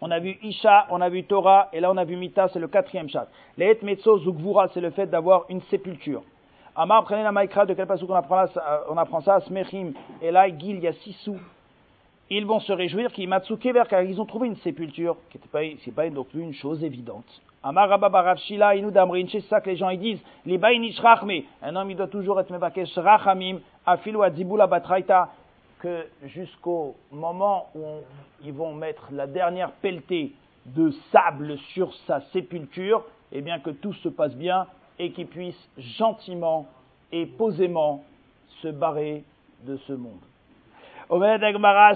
On 0.00 0.10
a 0.10 0.18
vu 0.18 0.38
Isha, 0.42 0.86
on 0.88 1.02
a 1.02 1.10
vu 1.10 1.24
Torah, 1.24 1.68
et 1.74 1.80
là 1.80 1.90
on 1.90 1.96
a 1.98 2.04
vu 2.04 2.16
Mita, 2.16 2.48
c'est 2.48 2.58
le 2.58 2.68
quatrième 2.68 3.10
chat. 3.10 3.28
Les 3.58 3.66
et 3.66 3.78
metzo 3.82 4.18
zugvura, 4.20 4.68
c'est 4.68 4.80
le 4.80 4.88
fait 4.88 5.08
d'avoir 5.08 5.44
une 5.50 5.60
sépulture. 5.62 6.22
Amar, 6.74 7.04
prenez 7.04 7.22
la 7.22 7.32
maïkra, 7.32 7.66
de 7.66 7.74
quel 7.74 7.86
passage 7.86 8.08
on 8.08 8.14
apprend, 8.14 8.46
ça, 8.46 8.84
on 8.88 8.96
apprend 8.96 9.20
ça? 9.20 9.40
Smechim, 9.40 9.92
et 10.22 10.30
là, 10.30 10.48
Gil, 10.48 10.76
il 10.76 10.80
y 10.80 10.88
a 10.88 10.94
six 10.94 11.12
sous. 11.22 11.38
Ils 12.30 12.46
vont 12.46 12.60
se 12.60 12.72
réjouir 12.72 13.12
qu'ils 13.12 13.28
car 13.90 14.02
ils 14.02 14.18
ont 14.18 14.24
trouvé 14.24 14.46
une 14.46 14.56
sépulture, 14.56 15.16
qui 15.30 15.38
n'est 15.38 15.76
pas, 15.92 16.02
pas 16.04 16.08
non 16.08 16.24
plus 16.24 16.40
une 16.40 16.54
chose 16.54 16.82
évidente. 16.82 17.26
Amar 17.62 18.38
Shila, 18.38 18.74
Inu 18.74 18.90
Damrin, 18.90 19.26
c'est 19.30 19.42
ça 19.42 19.60
que 19.60 19.68
les 19.68 19.76
gens 19.76 19.90
ils 19.90 20.00
disent, 20.00 20.22
les 20.46 20.56
baïnish 20.56 20.98
rachme, 20.98 21.30
un 21.62 21.76
homme 21.76 21.90
il 21.90 21.96
doit 21.96 22.08
toujours 22.08 22.40
être 22.40 22.50
mevakesh 22.50 22.96
rachamim, 22.96 23.58
afilu 23.84 24.22
adzibula 24.22 24.66
batraita, 24.66 25.28
que 25.78 26.06
jusqu'au 26.24 26.96
moment 27.10 27.66
où 27.74 27.84
ils 28.42 28.52
vont 28.52 28.72
mettre 28.72 29.08
la 29.12 29.26
dernière 29.26 29.72
pelletée 29.72 30.32
de 30.64 30.90
sable 31.12 31.58
sur 31.74 31.92
sa 32.06 32.20
sépulture, 32.32 33.04
et 33.32 33.38
eh 33.38 33.40
bien 33.42 33.58
que 33.60 33.70
tout 33.70 33.92
se 33.94 34.08
passe 34.08 34.34
bien 34.34 34.66
et 34.98 35.12
qu'il 35.12 35.26
puisse 35.26 35.68
gentiment 35.78 36.66
et 37.12 37.26
posément 37.26 38.04
se 38.60 38.68
barrer 38.68 39.24
de 39.64 39.76
ce 39.86 39.92
monde. 39.92 40.20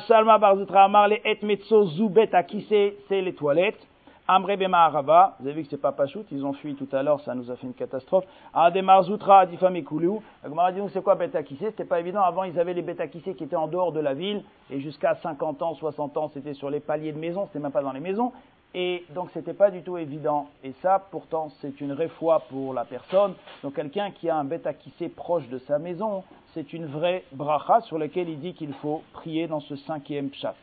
Salma 0.06 0.38
Barzutra 0.38 0.84
Amar, 0.84 1.08
les 1.08 1.22
et 1.24 2.34
à 2.34 2.42
qui 2.42 2.66
c'est 2.68 3.20
les 3.20 3.34
toilettes. 3.34 3.86
Amre 4.26 4.56
Bema 4.56 4.88
vous 4.88 5.46
avez 5.46 5.52
vu 5.52 5.64
que 5.64 5.68
c'est 5.68 5.76
pas 5.76 5.92
Pachout, 5.92 6.24
ils 6.32 6.46
ont 6.46 6.54
fui 6.54 6.74
tout 6.74 6.88
à 6.92 7.02
l'heure, 7.02 7.20
ça 7.20 7.34
nous 7.34 7.50
a 7.50 7.56
fait 7.56 7.66
une 7.66 7.74
catastrophe. 7.74 8.24
Ademar 8.54 9.02
Zoutra, 9.02 9.40
Adifam 9.40 9.76
et 9.76 9.82
Koulou. 9.82 10.22
Agmara 10.42 10.72
dit 10.72 10.80
c'est 10.94 11.02
quoi 11.02 11.14
Betakissé 11.14 11.66
C'était 11.66 11.84
pas 11.84 12.00
évident, 12.00 12.22
avant 12.22 12.44
ils 12.44 12.58
avaient 12.58 12.72
les 12.72 12.80
Betakissé 12.80 13.34
qui 13.34 13.44
étaient 13.44 13.54
en 13.54 13.68
dehors 13.68 13.92
de 13.92 14.00
la 14.00 14.14
ville, 14.14 14.42
et 14.70 14.80
jusqu'à 14.80 15.16
50 15.16 15.60
ans, 15.60 15.74
60 15.74 16.16
ans, 16.16 16.30
c'était 16.32 16.54
sur 16.54 16.70
les 16.70 16.80
paliers 16.80 17.12
de 17.12 17.18
maisons, 17.18 17.44
c'était 17.48 17.58
même 17.58 17.70
pas 17.70 17.82
dans 17.82 17.92
les 17.92 18.00
maisons. 18.00 18.32
Et 18.74 19.04
donc 19.14 19.28
c'était 19.34 19.52
pas 19.52 19.70
du 19.70 19.82
tout 19.82 19.98
évident. 19.98 20.48
Et 20.64 20.72
ça, 20.80 21.06
pourtant, 21.10 21.50
c'est 21.60 21.82
une 21.82 21.92
vraie 21.92 22.08
foi 22.08 22.40
pour 22.48 22.72
la 22.72 22.86
personne. 22.86 23.34
Donc 23.62 23.74
quelqu'un 23.74 24.10
qui 24.10 24.30
a 24.30 24.36
un 24.36 24.44
Betakissé 24.44 25.10
proche 25.10 25.46
de 25.48 25.58
sa 25.58 25.78
maison, 25.78 26.24
c'est 26.54 26.72
une 26.72 26.86
vraie 26.86 27.24
bracha 27.32 27.82
sur 27.82 27.98
laquelle 27.98 28.30
il 28.30 28.40
dit 28.40 28.54
qu'il 28.54 28.72
faut 28.72 29.02
prier 29.12 29.48
dans 29.48 29.60
ce 29.60 29.76
cinquième 29.76 30.32
chat. 30.32 30.54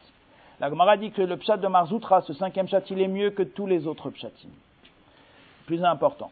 La 0.61 0.69
Gemara 0.69 0.95
dit 0.95 1.09
que 1.09 1.23
le 1.23 1.37
pshat 1.37 1.57
de 1.57 1.67
Marzoutra, 1.67 2.21
ce 2.21 2.33
cinquième 2.33 2.67
pshat, 2.67 2.83
il 2.91 3.01
est 3.01 3.07
mieux 3.07 3.31
que 3.31 3.41
tous 3.41 3.65
les 3.65 3.87
autres 3.87 4.11
pshatim. 4.11 4.49
Plus 5.65 5.83
important. 5.83 6.29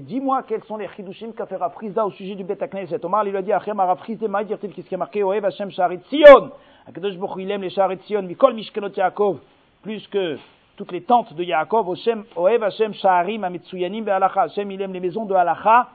Dis-moi 0.00 0.42
quels 0.48 0.64
sont 0.64 0.78
les 0.78 0.88
chidushim 0.88 1.32
qu'a 1.32 1.44
fait 1.44 1.56
Rafrizda 1.56 2.06
au 2.06 2.12
sujet 2.12 2.34
du 2.34 2.44
Betakneset. 2.44 3.04
Omar 3.04 3.24
lui 3.24 3.36
a 3.36 3.42
dit, 3.42 3.52
Achem 3.52 3.78
Rafrizda, 3.78 4.26
ma 4.26 4.42
dire-t-il 4.42 4.72
qu'est-ce 4.72 4.88
qui 4.88 4.94
est 4.94 4.96
marqué, 4.96 5.22
Oev 5.22 5.44
Hashem 5.44 5.70
Sharit 5.70 6.00
Sion. 6.08 6.52
Akadosh 6.88 7.18
Baruch 7.18 7.42
il 7.42 7.50
aime 7.50 7.60
les 7.60 7.68
Sharit 7.68 8.00
Sion, 8.06 8.22
Mikol 8.22 8.54
Mishkenot 8.54 8.88
Yaakov, 8.96 9.36
plus 9.82 10.08
que 10.08 10.38
toutes 10.78 10.92
les 10.92 11.02
tentes 11.02 11.34
de 11.34 11.44
Yaakov, 11.44 11.90
Oev 12.36 12.62
Hashem 12.62 12.94
Sharim 12.94 13.44
Amitsuyanim 13.44 14.02
Be'alacha. 14.02 14.44
Hashem 14.44 14.70
il 14.70 14.80
aime 14.80 14.94
les 14.94 15.00
maisons 15.00 15.26
de 15.26 15.34
Halacha, 15.34 15.90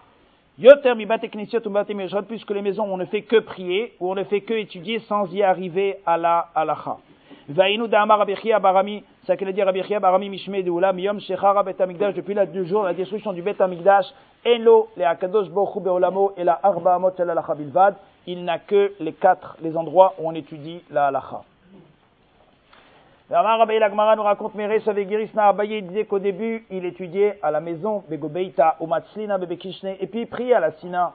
puisque 2.28 2.52
les 2.52 2.62
maisons 2.62 2.84
on 2.84 2.98
ne 2.98 3.06
fait 3.06 3.22
que 3.22 3.40
prier, 3.40 3.94
où 4.00 4.12
on 4.12 4.16
ne 4.16 4.24
fait 4.26 4.42
que 4.42 4.54
étudier 4.54 5.00
sans 5.08 5.32
y 5.34 5.42
arriver 5.42 5.98
à 6.06 6.18
la 6.18 6.48
halacha. 6.54 6.98
Barami, 8.62 9.04
ça 9.26 9.38
qu'elle 9.38 9.54
dire 9.54 9.68
Abichia 9.68 10.00
Barami 10.00 10.30
Mishme 10.30 10.62
de 10.62 10.70
Ulam, 10.70 11.00
Yom 11.00 11.20
Shechara 11.22 11.64
Bet 11.64 11.82
Amigdash, 11.82 12.14
depuis 12.14 12.34
le 12.34 12.66
jour 12.66 12.84
la 12.84 12.94
destruction 12.94 13.32
du 13.34 13.42
Bet 13.42 13.62
Amigdash, 13.62 14.06
Elo, 14.44 14.90
le 14.98 15.06
Akadosh 15.06 15.50
Bochu 15.50 15.80
Beolamo, 15.80 16.34
et 16.38 16.44
la 16.44 16.60
Arba 16.62 16.96
Amot 16.96 17.14
El 17.18 17.34
Bilvad, 17.58 17.96
il 18.28 18.44
n'a 18.44 18.60
que 18.60 18.94
les 19.00 19.14
quatre, 19.14 19.58
les 19.62 19.76
endroits 19.78 20.14
où 20.20 20.30
on 20.30 20.36
étudie 20.36 20.82
la 20.92 21.08
halacha. 21.08 21.42
Rabbi 23.32 23.78
Lagmara 23.78 24.16
nous 24.16 24.24
raconte 24.24 24.56
Meres 24.56 24.88
Avegirisna 24.88 25.50
Abaye, 25.50 25.78
il 25.78 25.88
disait 25.88 26.06
qu'au 26.06 26.18
début, 26.18 26.66
il 26.72 26.84
étudiait 26.84 27.38
à 27.44 27.52
la 27.52 27.60
maison, 27.60 28.04
Begobeita, 28.10 28.78
Umatslina, 28.82 29.38
Bebekishne, 29.38 29.96
et 30.00 30.08
puis 30.08 30.22
il 30.22 30.28
priait 30.28 30.56
à 30.56 30.60
la 30.60 30.72
Sina. 30.72 31.14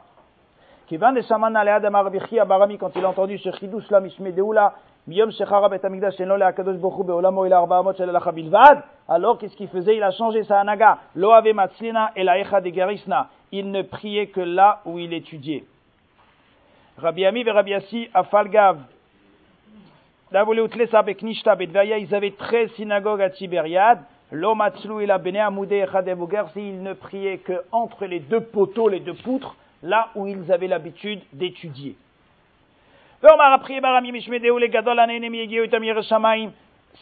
Kivan 0.86 1.12
de 1.12 1.22
Shaman 1.22 1.56
Aleadamar 1.56 2.08
Bichia 2.10 2.44
Barami, 2.44 2.78
quand 2.78 2.94
il 2.94 3.04
a 3.04 3.08
entendu 3.08 3.36
ce 3.38 3.50
Chidoush 3.50 3.90
la 3.90 3.98
Mishme 3.98 4.30
Deula, 4.30 4.74
Miyom 5.08 5.32
Shechara 5.32 5.68
Bet 5.68 5.84
Amigdash, 5.84 6.20
Eno 6.20 6.36
Le 6.36 6.44
Akadosh 6.44 6.76
Bochu 6.76 7.02
Beolamo, 7.02 7.46
Il 7.46 7.52
Arba 7.52 7.78
Amot 7.78 7.94
Shel 7.94 8.08
Alacha 8.08 8.30
Bilvad, 8.30 8.84
alors 9.08 9.38
qu'est-ce 9.38 9.56
qu'il 9.56 9.68
faisait? 9.68 9.96
Il 9.96 10.02
a 10.02 10.12
changé 10.12 10.44
sa 10.44 10.60
anaga, 10.60 10.98
Lo 11.16 11.32
Ave 11.32 11.52
Matslina 11.52 12.12
et 12.14 12.22
la 12.22 12.38
Echa 12.38 12.60
de 12.60 12.68
Garisna. 12.68 13.28
Il 13.50 13.72
ne 13.72 13.82
priait 13.82 14.28
que 14.28 14.40
là 14.40 14.82
où 14.84 15.00
il 15.00 15.12
étudiait. 15.12 15.64
Rabbi 16.98 17.26
Ami 17.26 17.40
et 17.40 17.50
Rabbi 17.50 17.72
Yassi, 17.72 18.08
Afalgav, 18.14 18.78
ils 20.32 22.14
avaient 22.14 22.30
13 22.30 22.72
synagogues 22.72 23.22
à 23.22 23.30
Tibériade. 23.30 24.00
L'Omatzlou 24.32 25.00
et 25.00 25.06
la 25.06 25.18
Bene 25.18 25.38
s'ils 26.52 26.82
ne 26.82 26.92
priaient 26.94 27.38
que 27.38 27.62
entre 27.70 28.06
les 28.06 28.20
deux 28.20 28.40
poteaux, 28.40 28.88
les 28.88 29.00
deux 29.00 29.14
poutres, 29.14 29.54
là 29.82 30.08
où 30.14 30.26
ils 30.26 30.50
avaient 30.50 30.66
l'habitude 30.66 31.20
d'étudier. 31.32 31.96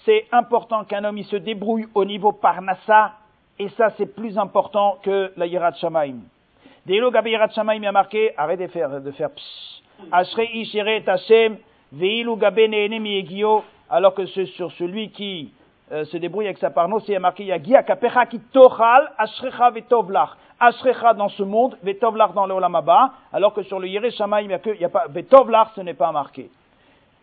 C'est 0.04 0.26
important 0.32 0.84
qu'un 0.84 1.04
homme 1.04 1.18
il 1.18 1.24
se 1.24 1.36
débrouille 1.36 1.86
au 1.94 2.04
niveau 2.04 2.32
parnassa, 2.32 3.12
et 3.58 3.68
ça 3.70 3.90
c'est 3.96 4.14
plus 4.14 4.36
important 4.36 4.98
que 5.02 5.32
la 5.36 5.46
Yirat 5.46 5.74
Shamaim. 5.74 6.16
Deilo 6.86 7.10
Gabi 7.10 7.30
Yirat 7.30 7.50
Shamaim 7.50 7.82
a 7.84 7.92
marqué, 7.92 8.32
arrêtez 8.36 8.66
de 8.66 8.72
faire, 8.72 9.00
de 9.00 9.10
faire 9.12 9.30
psst. 9.30 9.82
Ish 11.94 12.26
Hashem, 12.26 13.62
alors 13.90 14.14
que 14.14 14.26
c'est 14.26 14.46
sur 14.46 14.72
celui 14.72 15.10
qui 15.10 15.52
euh, 15.92 16.04
se 16.06 16.16
débrouille 16.16 16.46
avec 16.46 16.58
sa 16.58 16.70
parno, 16.70 17.00
c'est 17.00 17.18
marqué 17.18 17.44
Yagia 17.44 17.82
Kapecha 17.82 18.24
ki 18.24 18.40
tochal 18.52 19.12
ashrecha 19.18 19.70
vetovlach. 19.70 20.30
Ashrecha 20.58 21.12
dans 21.12 21.28
ce 21.28 21.42
monde, 21.42 21.76
vetovlach 21.82 22.32
dans 22.32 22.46
le 22.46 22.54
olamaba, 22.54 23.12
alors 23.32 23.52
que 23.52 23.62
sur 23.64 23.78
le 23.78 23.88
Yereshama, 23.88 24.40
il 24.40 24.48
n'y 24.48 24.54
a 24.54 24.58
que, 24.58 24.86
pas, 24.86 25.06
vetovlach, 25.08 25.72
ce 25.76 25.82
n'est 25.82 25.92
pas 25.92 26.10
marqué. 26.12 26.50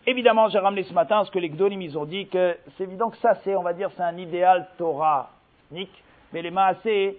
Évidemment, 0.06 0.50
j'ai 0.50 0.60
ramené 0.60 0.84
ce 0.84 0.94
matin 0.94 1.24
ce 1.24 1.32
que 1.32 1.40
les 1.40 1.50
Gdolim, 1.50 1.82
ils 1.82 1.98
ont 1.98 2.06
dit 2.06 2.28
que 2.28 2.56
c'est 2.78 2.84
évident 2.84 3.10
que 3.10 3.18
ça, 3.18 3.34
c'est, 3.44 3.56
on 3.56 3.64
va 3.64 3.74
dire, 3.74 3.90
c'est 3.98 4.04
un 4.04 4.18
idéal 4.18 4.68
toranique, 4.78 6.04
mais 6.32 6.44
les 6.44 6.52
Maasé, 6.52 7.18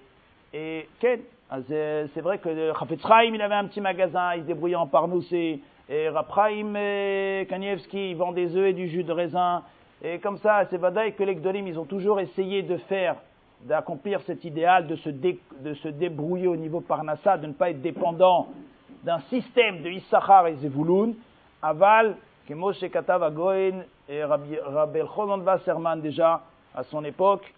et 0.53 0.89
Ken, 1.01 1.21
ah, 1.51 1.59
c'est 1.67 2.21
vrai 2.21 2.39
que 2.39 2.73
Chafetz 2.79 3.01
il 3.27 3.43
avait 3.43 3.55
un 3.57 3.67
petit 3.67 3.81
magasin, 3.81 4.35
il 4.37 4.43
se 4.43 4.47
débrouillait 4.47 4.77
en 4.77 4.87
parnou, 4.87 5.21
c'est 5.23 5.59
et 5.91 6.09
Rapraim 6.09 6.75
et 6.77 7.47
Kanievski 7.51 8.15
vendent 8.15 8.37
des 8.37 8.57
œufs 8.57 8.69
et 8.69 8.73
du 8.73 8.89
jus 8.89 9.03
de 9.03 9.13
raisin. 9.13 9.65
Et 10.03 10.21
comme 10.21 10.39
ça, 10.39 10.65
c'est 10.71 10.77
Vadaï 10.77 11.15
que 11.15 11.25
les 11.25 11.35
Gdolim, 11.35 11.67
ils 11.67 11.79
ont 11.79 11.85
toujours 11.85 12.21
essayé 12.21 12.63
de 12.63 12.77
faire, 12.77 13.17
d'accomplir 13.63 14.21
cet 14.23 14.45
idéal, 14.45 14.87
de 14.87 14.95
se, 14.95 15.11
de 15.11 15.75
se 15.75 15.89
débrouiller 15.89 16.47
au 16.47 16.55
niveau 16.55 16.81
Parnassa, 16.81 17.37
de 17.37 17.49
ne 17.49 17.53
pas 17.53 17.71
être 17.71 17.83
dépendant 17.83 18.47
d'un 19.03 19.19
système 19.31 19.83
de 19.83 19.91
Issachar 19.91 20.47
et 20.47 20.55
Zevulun. 20.55 21.13
Aval, 21.61 22.17
que 22.47 22.55
Moshe 22.55 22.89
Katav 22.91 23.35
Goen 23.35 23.85
et 24.09 24.23
Rabbi 24.25 24.99
Elchonon 24.99 25.41
Wasserman 25.41 26.01
déjà, 26.01 26.41
à 26.73 26.85
son 26.85 27.05
époque, 27.05 27.53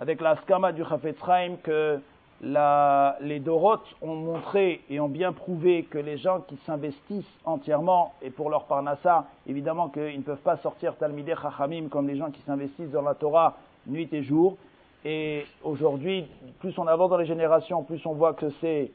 avec 0.00 0.20
la 0.20 0.34
skama 0.36 0.72
du 0.72 0.84
Chafetz 0.84 1.16
que 1.62 2.00
les 2.40 3.40
Dorotes 3.40 3.96
ont 4.00 4.14
montré 4.14 4.80
et 4.88 5.00
ont 5.00 5.08
bien 5.08 5.32
prouvé 5.32 5.84
que 5.84 5.98
les 5.98 6.18
gens 6.18 6.40
qui 6.40 6.56
s'investissent 6.66 7.38
entièrement, 7.44 8.14
et 8.22 8.30
pour 8.30 8.48
leur 8.50 8.64
parnassa, 8.64 9.26
évidemment 9.46 9.88
qu'ils 9.88 10.18
ne 10.18 10.22
peuvent 10.22 10.36
pas 10.38 10.56
sortir 10.58 10.96
Talmideh 10.96 11.34
Chachamim 11.40 11.88
comme 11.88 12.06
les 12.06 12.16
gens 12.16 12.30
qui 12.30 12.40
s'investissent 12.42 12.90
dans 12.90 13.02
la 13.02 13.14
Torah 13.14 13.56
nuit 13.86 14.08
et 14.12 14.22
jour. 14.22 14.56
Et 15.04 15.46
aujourd'hui, 15.64 16.26
plus 16.60 16.78
on 16.78 16.86
avance 16.86 17.10
dans 17.10 17.16
les 17.16 17.26
générations, 17.26 17.82
plus 17.82 18.04
on 18.06 18.12
voit 18.12 18.34
que 18.34 18.50
c'est 18.60 18.90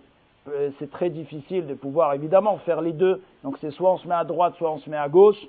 euh, 0.49 0.71
c'est 0.77 0.91
très 0.91 1.09
difficile 1.09 1.67
de 1.67 1.73
pouvoir 1.73 2.13
évidemment 2.13 2.57
faire 2.57 2.81
les 2.81 2.91
deux. 2.91 3.21
Donc 3.43 3.57
c'est 3.61 3.71
soit 3.71 3.93
on 3.93 3.97
se 3.97 4.07
met 4.07 4.15
à 4.15 4.25
droite, 4.25 4.55
soit 4.57 4.71
on 4.71 4.79
se 4.79 4.89
met 4.89 4.97
à 4.97 5.07
gauche. 5.07 5.41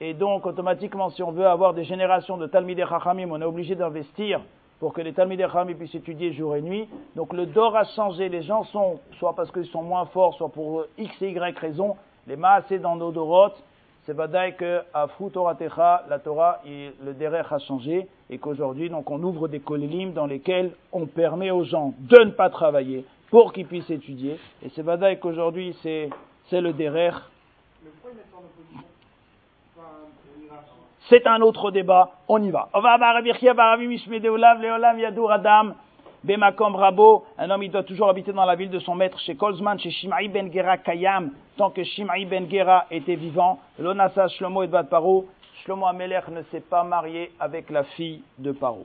Et 0.00 0.14
donc 0.14 0.46
automatiquement, 0.46 1.10
si 1.10 1.22
on 1.24 1.32
veut 1.32 1.46
avoir 1.46 1.74
des 1.74 1.84
générations 1.84 2.36
de 2.36 2.46
Talmideh 2.46 2.86
Chachamim, 2.88 3.30
on 3.30 3.40
est 3.40 3.44
obligé 3.44 3.74
d'investir 3.74 4.40
pour 4.80 4.92
que 4.92 5.00
les 5.00 5.12
Talmidei 5.12 5.46
puissent 5.76 5.94
étudier 5.94 6.32
jour 6.32 6.56
et 6.56 6.62
nuit. 6.62 6.88
Donc 7.16 7.32
le 7.32 7.46
Dor 7.46 7.76
a 7.76 7.84
changé. 7.84 8.28
Les 8.28 8.42
gens 8.42 8.64
sont, 8.64 9.00
soit 9.18 9.34
parce 9.34 9.50
qu'ils 9.50 9.66
sont 9.66 9.82
moins 9.82 10.06
forts, 10.06 10.34
soit 10.34 10.50
pour 10.50 10.84
X 10.96 11.20
et 11.22 11.30
Y 11.30 11.58
raison, 11.58 11.96
les 12.26 12.36
Maasé 12.36 12.78
dans 12.78 12.96
nos 12.96 13.10
Dorotes, 13.10 13.62
c'est 14.08 14.14
Badaï 14.14 14.56
que 14.56 14.80
à 14.94 15.06
Toratecha, 15.32 16.04
la 16.08 16.18
Torah, 16.18 16.62
le 16.64 17.12
derech 17.12 17.52
a 17.52 17.58
changé 17.58 18.08
et 18.30 18.38
qu'aujourd'hui, 18.38 18.88
donc, 18.88 19.10
on 19.10 19.22
ouvre 19.22 19.48
des 19.48 19.60
kolélim 19.60 20.14
dans 20.14 20.26
lesquels 20.26 20.72
on 20.92 21.04
permet 21.04 21.50
aux 21.50 21.64
gens 21.64 21.92
de 21.98 22.24
ne 22.24 22.30
pas 22.30 22.48
travailler 22.48 23.04
pour 23.30 23.52
qu'ils 23.52 23.66
puissent 23.66 23.90
étudier. 23.90 24.38
Et 24.62 24.70
c'est 24.70 24.82
Badaï 24.82 25.18
qu'aujourd'hui, 25.18 25.76
c'est, 25.82 26.08
c'est 26.48 26.62
le 26.62 26.72
derech. 26.72 27.14
C'est 31.08 31.26
un 31.26 31.40
autre 31.40 31.70
débat, 31.70 32.10
on 32.28 32.42
y 32.42 32.50
va. 32.50 32.68
Un 32.74 32.84
homme 37.50 37.62
il 37.62 37.70
doit 37.70 37.82
toujours 37.82 38.10
habiter 38.10 38.32
dans 38.32 38.44
la 38.44 38.56
ville 38.56 38.68
de 38.68 38.78
son 38.78 38.94
maître, 38.94 39.18
chez 39.20 39.34
Kolzman, 39.34 39.78
chez 39.78 39.90
Shimai 39.90 40.28
ben 40.28 40.52
Gera 40.52 40.76
Kayam, 40.76 41.30
tant 41.56 41.70
que 41.70 41.82
Shimai 41.82 42.26
ben 42.26 42.46
Gera 42.50 42.84
était 42.90 43.14
vivant, 43.14 43.58
Lonasa 43.78 44.28
Shlomo 44.28 44.64
et 44.64 44.68
Paro, 44.68 45.24
Shlomo 45.64 45.86
Amelech 45.86 46.28
ne 46.28 46.42
s'est 46.50 46.60
pas 46.60 46.82
marié 46.82 47.32
avec 47.40 47.70
la 47.70 47.84
fille 47.84 48.20
de 48.36 48.52
Paro. 48.52 48.84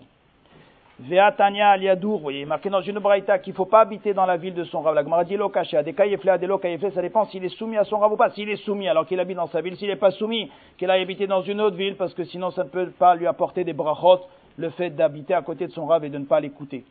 Veatania 1.05 1.71
aliadour, 1.71 2.17
vous 2.17 2.23
voyez, 2.23 2.45
marqué 2.45 2.69
dans 2.69 2.79
une 2.79 2.99
braïta 2.99 3.37
qu'il 3.37 3.51
ne 3.51 3.57
faut 3.57 3.65
pas 3.65 3.81
habiter 3.81 4.13
dans 4.13 4.25
la 4.25 4.37
ville 4.37 4.53
de 4.53 4.63
son 4.63 4.79
rav. 4.79 4.95
La 4.95 5.03
Gemara 5.03 5.25
dit 5.25 5.35
lo 5.35 5.49
caché, 5.49 5.75
ça 5.75 7.01
dépend 7.01 7.25
s'il 7.25 7.43
est 7.43 7.57
soumis 7.57 7.75
à 7.75 7.83
son 7.83 7.97
rav 7.97 8.13
ou 8.13 8.15
pas. 8.15 8.29
S'il 8.29 8.49
est 8.49 8.63
soumis, 8.63 8.87
alors 8.87 9.05
qu'il 9.05 9.19
habite 9.19 9.35
dans 9.35 9.47
sa 9.47 9.59
ville, 9.59 9.75
s'il 9.75 9.89
n'est 9.89 9.97
pas 9.97 10.11
soumis, 10.11 10.49
qu'il 10.77 10.89
aille 10.89 11.01
habiter 11.01 11.27
dans 11.27 11.41
une 11.41 11.59
autre 11.59 11.75
ville, 11.75 11.97
parce 11.97 12.13
que 12.13 12.23
sinon 12.23 12.51
ça 12.51 12.63
ne 12.63 12.69
peut 12.69 12.89
pas 12.97 13.15
lui 13.15 13.27
apporter 13.27 13.65
des 13.65 13.73
brachot, 13.73 14.21
le 14.55 14.69
fait 14.69 14.91
d'habiter 14.91 15.33
à 15.33 15.41
côté 15.41 15.67
de 15.67 15.73
son 15.73 15.87
rav 15.87 16.05
et 16.05 16.09
de 16.09 16.17
ne 16.17 16.23
pas 16.23 16.39
l'écouter. 16.39 16.85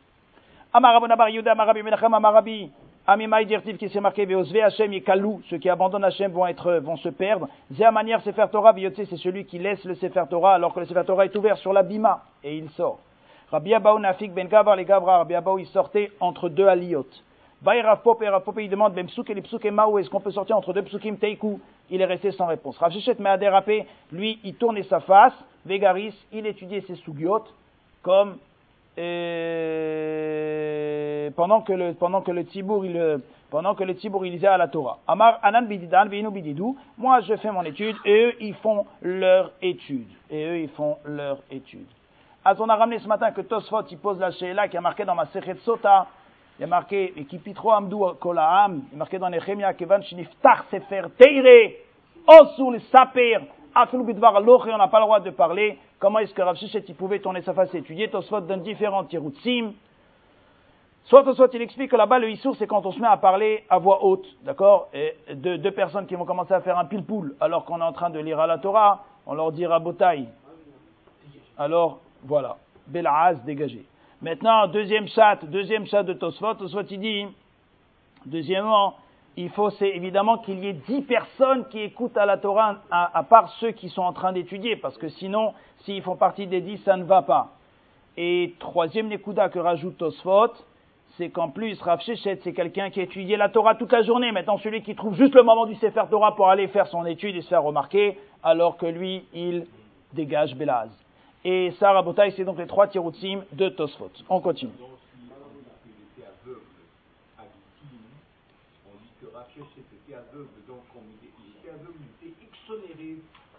Amarabi 0.71 1.07
Bar 1.17 1.29
Yuda, 1.29 1.53
Amarabi 1.53 1.81
Menachem, 1.81 2.13
Amarabi, 2.13 2.69
Amimai 3.07 3.45
Dirtiv 3.45 3.77
qui 3.77 3.89
s'est 3.89 3.99
marqué, 3.99 4.25
Veosve 4.25 4.57
Hachem 4.57 4.93
et 4.93 5.01
Kalou, 5.01 5.41
ceux 5.49 5.57
qui 5.57 5.69
abandonnent 5.69 6.03
Hachem 6.03 6.31
vont 6.31 6.45
être, 6.45 6.73
vont 6.83 6.97
se 6.97 7.09
perdre. 7.09 7.47
Zéa 7.71 7.91
Sefer 8.23 8.45
Torah, 8.51 8.73
Viyotse, 8.73 9.09
c'est 9.09 9.17
celui 9.17 9.45
qui 9.45 9.57
laisse 9.57 9.83
le 9.85 9.95
Sefer 9.95 10.25
Torah 10.29 10.53
alors 10.53 10.71
que 10.71 10.81
le 10.81 10.85
Sefer 10.85 11.03
Torah 11.03 11.25
est 11.25 11.35
ouvert 11.35 11.57
sur 11.57 11.73
la 11.73 11.81
bima 11.81 12.21
et 12.43 12.55
il 12.55 12.69
sort. 12.69 12.99
Rabbi 13.53 13.73
Abaou 13.75 13.99
Nafik 13.99 14.33
Ben 14.33 14.47
Gavar, 14.47 14.75
les 14.75 14.83
Gavra, 14.83 15.19
Rabbi 15.19 15.35
Abaou, 15.35 15.59
il 15.59 15.67
sortait 15.67 16.11
entre 16.19 16.49
deux 16.49 16.65
aliyot. 16.65 17.05
Et 17.71 17.81
Rav 17.81 18.01
Pop, 18.01 18.23
il 18.57 18.67
demande, 18.67 18.95
Ben 18.95 19.05
Psouk 19.05 19.29
et 19.29 19.35
les 19.35 19.43
Maou, 19.71 19.99
est-ce 19.99 20.09
qu'on 20.09 20.19
peut 20.19 20.31
sortir 20.31 20.57
entre 20.57 20.73
deux 20.73 20.81
Psoukim 20.81 21.17
Teikou? 21.17 21.61
Il 21.91 22.01
est 22.01 22.05
resté 22.05 22.31
sans 22.31 22.47
réponse. 22.47 22.79
Rav 22.79 22.91
Shechet 22.91 23.15
a 23.23 23.37
dérapé, 23.37 23.85
lui, 24.11 24.39
il 24.43 24.55
tournait 24.55 24.81
sa 24.81 25.01
face, 25.01 25.35
Vegaris, 25.67 26.15
il 26.31 26.47
étudiait 26.47 26.81
ses 26.81 26.95
Sugiot, 26.95 27.43
comme 28.01 28.37
et 28.97 29.69
pendant 31.35 31.61
que 31.61 31.73
le 31.73 31.93
pendant 31.93 32.21
que 32.21 32.31
le 32.31 32.45
tibour 32.45 32.85
il 32.85 33.21
pendant 33.49 33.75
que 33.75 33.83
le 33.83 33.95
tibour 33.95 34.25
il 34.25 34.33
lisait 34.33 34.47
à 34.47 34.57
la 34.57 34.67
Torah. 34.67 34.97
Amar 35.07 35.39
anan 35.41 35.65
bididan 35.65 36.07
bididou. 36.07 36.75
Moi 36.97 37.21
je 37.21 37.35
fais 37.37 37.51
mon 37.51 37.63
étude 37.63 37.95
et 38.05 38.25
eux 38.25 38.33
ils 38.39 38.55
font 38.55 38.85
leur 39.01 39.51
étude 39.61 40.09
et 40.29 40.43
eux 40.45 40.59
ils 40.59 40.69
font 40.69 40.97
leur 41.05 41.39
étude. 41.49 41.87
Ah, 42.45 42.53
on 42.59 42.67
a 42.67 42.75
ramené 42.75 42.99
ce 42.99 43.07
matin 43.07 43.31
que 43.31 43.41
Tosfot 43.41 43.83
il 43.89 43.97
pose 43.97 44.19
la 44.19 44.31
sheila 44.31 44.67
qui 44.67 44.75
a 44.75 44.81
marqué 44.81 45.05
dans 45.05 45.15
ma 45.15 45.25
Sechet 45.27 45.55
Sota. 45.63 46.07
Il 46.59 46.65
a 46.65 46.67
marqué 46.67 47.13
et 47.15 47.23
qui 47.25 47.37
pitro 47.37 47.71
amdou 47.71 48.13
kolaam. 48.19 48.83
Il 48.91 48.95
a 48.95 48.97
marqué 48.97 49.17
dans 49.17 49.29
Nehemia 49.29 49.73
kevan 49.73 50.03
shniftach 50.03 50.65
sefer 50.69 51.03
teire 51.17 51.71
osul 52.27 52.81
saper 52.91 53.37
afilou 53.73 54.03
bidvar 54.03 54.41
loch 54.41 54.67
on 54.67 54.77
n'a 54.77 54.89
pas 54.89 54.99
le 54.99 55.05
droit 55.05 55.19
de 55.21 55.29
parler 55.29 55.79
Comment 56.03 56.19
est-ce 56.19 56.33
que 56.33 56.41
Rav 56.41 56.57
Shechet, 56.57 56.83
il 56.89 56.95
pouvait 56.95 57.19
tourner 57.19 57.41
sa 57.43 57.53
face 57.53 57.73
et 57.73 57.77
étudier 57.77 58.09
Tosfot 58.09 58.41
donne 58.41 58.61
différents 58.61 59.05
tiroutsim? 59.05 59.71
Soit 61.05 61.23
Tosfot, 61.23 61.47
il 61.53 61.61
explique 61.61 61.91
que 61.91 61.95
là-bas, 61.95 62.19
le 62.19 62.29
issour, 62.29 62.57
c'est 62.57 62.67
quand 62.67 62.85
on 62.85 62.91
se 62.91 62.99
met 62.99 63.07
à 63.07 63.15
parler 63.15 63.63
à 63.69 63.77
voix 63.77 64.03
haute, 64.03 64.27
d'accord? 64.43 64.89
Et 64.93 65.15
deux, 65.33 65.71
personnes 65.71 66.05
qui 66.05 66.15
vont 66.15 66.25
commencer 66.25 66.53
à 66.53 66.59
faire 66.59 66.77
un 66.77 66.83
pile-poule, 66.83 67.37
alors 67.39 67.63
qu'on 67.63 67.79
est 67.79 67.85
en 67.85 67.93
train 67.93 68.09
de 68.09 68.19
lire 68.19 68.37
à 68.41 68.47
la 68.47 68.57
Torah, 68.57 69.05
on 69.25 69.33
leur 69.33 69.53
dira 69.53 69.79
botaï. 69.79 70.27
Alors, 71.57 71.99
voilà. 72.23 72.57
Belaz, 72.87 73.35
dégagé. 73.45 73.85
Maintenant, 74.21 74.67
deuxième 74.67 75.07
chat, 75.07 75.43
deuxième 75.45 75.85
chat 75.85 76.03
de 76.03 76.13
Tosfot, 76.13 76.55
Tosfot, 76.55 76.83
il 76.89 76.99
dit, 76.99 77.27
deuxièmement, 78.25 78.95
il 79.35 79.49
faut 79.49 79.69
c'est 79.71 79.89
évidemment 79.89 80.37
qu'il 80.37 80.59
y 80.63 80.67
ait 80.67 80.73
dix 80.73 81.01
personnes 81.01 81.67
qui 81.69 81.79
écoutent 81.79 82.17
à 82.17 82.25
la 82.25 82.37
Torah, 82.37 82.77
à, 82.91 83.23
part 83.23 83.49
ceux 83.59 83.71
qui 83.71 83.89
sont 83.89 84.01
en 84.01 84.13
train 84.13 84.31
d'étudier, 84.31 84.75
parce 84.75 84.97
que 84.97 85.09
sinon, 85.09 85.53
s'ils 85.79 86.01
font 86.01 86.15
partie 86.15 86.47
des 86.47 86.61
dix, 86.61 86.77
ça 86.83 86.95
ne 86.95 87.03
va 87.03 87.21
pas. 87.21 87.49
Et 88.15 88.53
troisième 88.59 89.09
Nekuda 89.09 89.49
que 89.49 89.59
rajoute 89.59 89.97
Tosfot, 89.97 90.53
c'est 91.17 91.29
qu'en 91.29 91.49
plus, 91.49 91.79
Rav 91.81 92.01
Shechet, 92.01 92.39
c'est 92.43 92.53
quelqu'un 92.53 92.89
qui 92.89 93.01
a 93.01 93.37
la 93.37 93.49
Torah 93.49 93.75
toute 93.75 93.91
la 93.91 94.03
journée. 94.03 94.31
Maintenant, 94.31 94.57
celui 94.57 94.81
qui 94.81 94.95
trouve 94.95 95.15
juste 95.15 95.35
le 95.35 95.43
moment 95.43 95.65
du 95.65 95.75
Sefer 95.75 96.03
Torah 96.09 96.35
pour 96.35 96.49
aller 96.49 96.67
faire 96.67 96.87
son 96.87 97.05
étude 97.05 97.35
et 97.35 97.41
se 97.41 97.49
faire 97.49 97.63
remarquer, 97.63 98.17
alors 98.41 98.77
que 98.77 98.85
lui, 98.85 99.25
il 99.33 99.67
dégage 100.13 100.55
Belaz. 100.55 101.02
Et 101.44 101.72
ça, 101.78 101.92
Rabotai, 101.92 102.32
c'est 102.36 102.44
donc 102.44 102.58
les 102.58 102.66
trois 102.66 102.88
tiroutsim 102.88 103.42
de 103.52 103.68
Tosfot. 103.68 104.10
On 104.28 104.40
continue. 104.40 104.72
donc 110.68 110.84
il 111.42 111.58
était 111.58 111.70
aveugle, 111.70 111.98
il 112.22 112.28
était 112.28 112.34
exonéré 112.44 113.16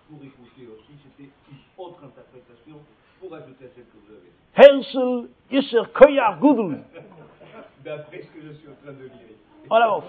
pour 0.07 0.23
écouter 0.23 0.67
aussi, 0.67 0.93
c'était 1.03 1.29
une 1.51 1.57
autre 1.77 2.03
interprétation 2.03 2.77
pour 3.19 3.33
ajouter 3.35 3.65
à 3.65 3.69
celle 3.75 3.85
que 3.85 3.97
vous 3.97 4.13
avez. 4.13 4.31
Hersel 4.55 5.29
Isser 5.51 5.91
Koyar 5.93 6.39
Gudul. 6.39 6.79
D'après 7.83 8.21
ce 8.23 8.27
que 8.27 8.41
je 8.41 8.53
suis 8.53 8.67
en 8.67 8.75
train 8.83 8.93
de 8.93 9.03
lire. 9.03 9.37
On 9.69 9.75
avance. 9.75 10.03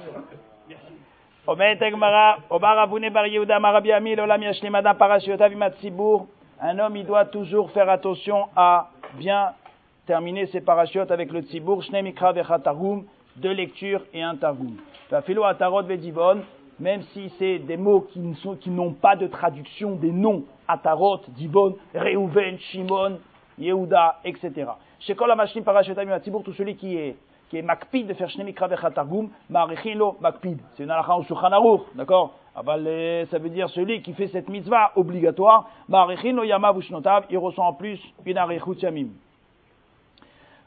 Merci. 0.69 0.93
אומרת 1.49 1.83
הגמרא, 1.83 2.35
אומר 2.51 2.83
אבוני 2.83 3.11
בר 3.11 3.25
יהודה, 3.25 3.57
אמר 3.57 3.77
רבי 3.77 3.93
עמי, 3.93 4.17
לעולם 4.17 4.43
ישלים 4.43 4.75
אדם 4.75 4.95
פרשיותיו 4.99 5.51
עם 5.53 5.63
הציבור. 5.63 6.27
un 6.62 6.80
homme, 6.80 6.96
il 6.96 7.06
doit 7.06 7.26
toujours 7.26 7.70
faire 7.72 7.90
attention 7.90 8.48
à 8.56 8.90
bien 9.16 9.52
terminer 10.06 10.46
ses 10.48 10.62
parachutes 10.62 11.12
avec 11.12 11.32
le 11.32 11.42
tzibour, 11.42 11.84
shne 11.84 12.02
mikra 12.02 12.32
vechatagum, 12.32 13.04
deux 13.36 13.52
lectures 13.52 14.02
et 14.14 14.24
un 14.24 14.36
targum. 14.38 14.78
Même 16.80 17.02
si 17.14 17.30
c'est 17.38 17.60
des 17.60 17.78
mots 17.78 18.08
qui 18.62 18.70
n'ont 18.70 18.94
pas 18.94 19.16
de 19.16 19.28
traduction, 19.28 19.96
des 19.96 20.12
noms, 20.12 20.44
Atarot, 20.68 21.22
Dibon, 21.30 21.78
Reuven, 21.94 22.58
Shimon, 22.58 23.20
Yehuda, 23.58 24.20
etc. 24.24 24.72
Chez 25.00 25.16
Kol 25.16 25.32
Amashlim 25.32 25.64
Yatibur, 26.10 26.44
tout 26.44 26.54
celui 26.54 26.76
qui 26.76 26.98
est, 26.98 27.16
qui 27.50 27.58
est 27.58 27.62
makpid 27.62 28.08
de 28.08 28.14
faire 28.14 28.30
Shnemikra 28.30 28.68
Vechatargum, 28.68 29.30
Marichin 29.50 30.00
makpid. 30.22 30.60
C'est 30.76 30.84
une 30.84 30.92
halakha 30.92 31.18
Shulchan 32.56 32.78
d'accord 32.78 33.28
ça 33.30 33.38
veut 33.38 33.50
dire 33.50 33.70
celui 33.70 34.02
qui 34.02 34.14
fait 34.14 34.28
cette 34.28 34.50
mitzvah 34.50 34.92
obligatoire, 34.96 35.70
il 35.90 37.38
ressent 37.38 37.66
en 37.66 37.74
plus 37.74 38.00
une 38.26 38.38
arichut 38.38 38.82
yamim. 38.82 39.10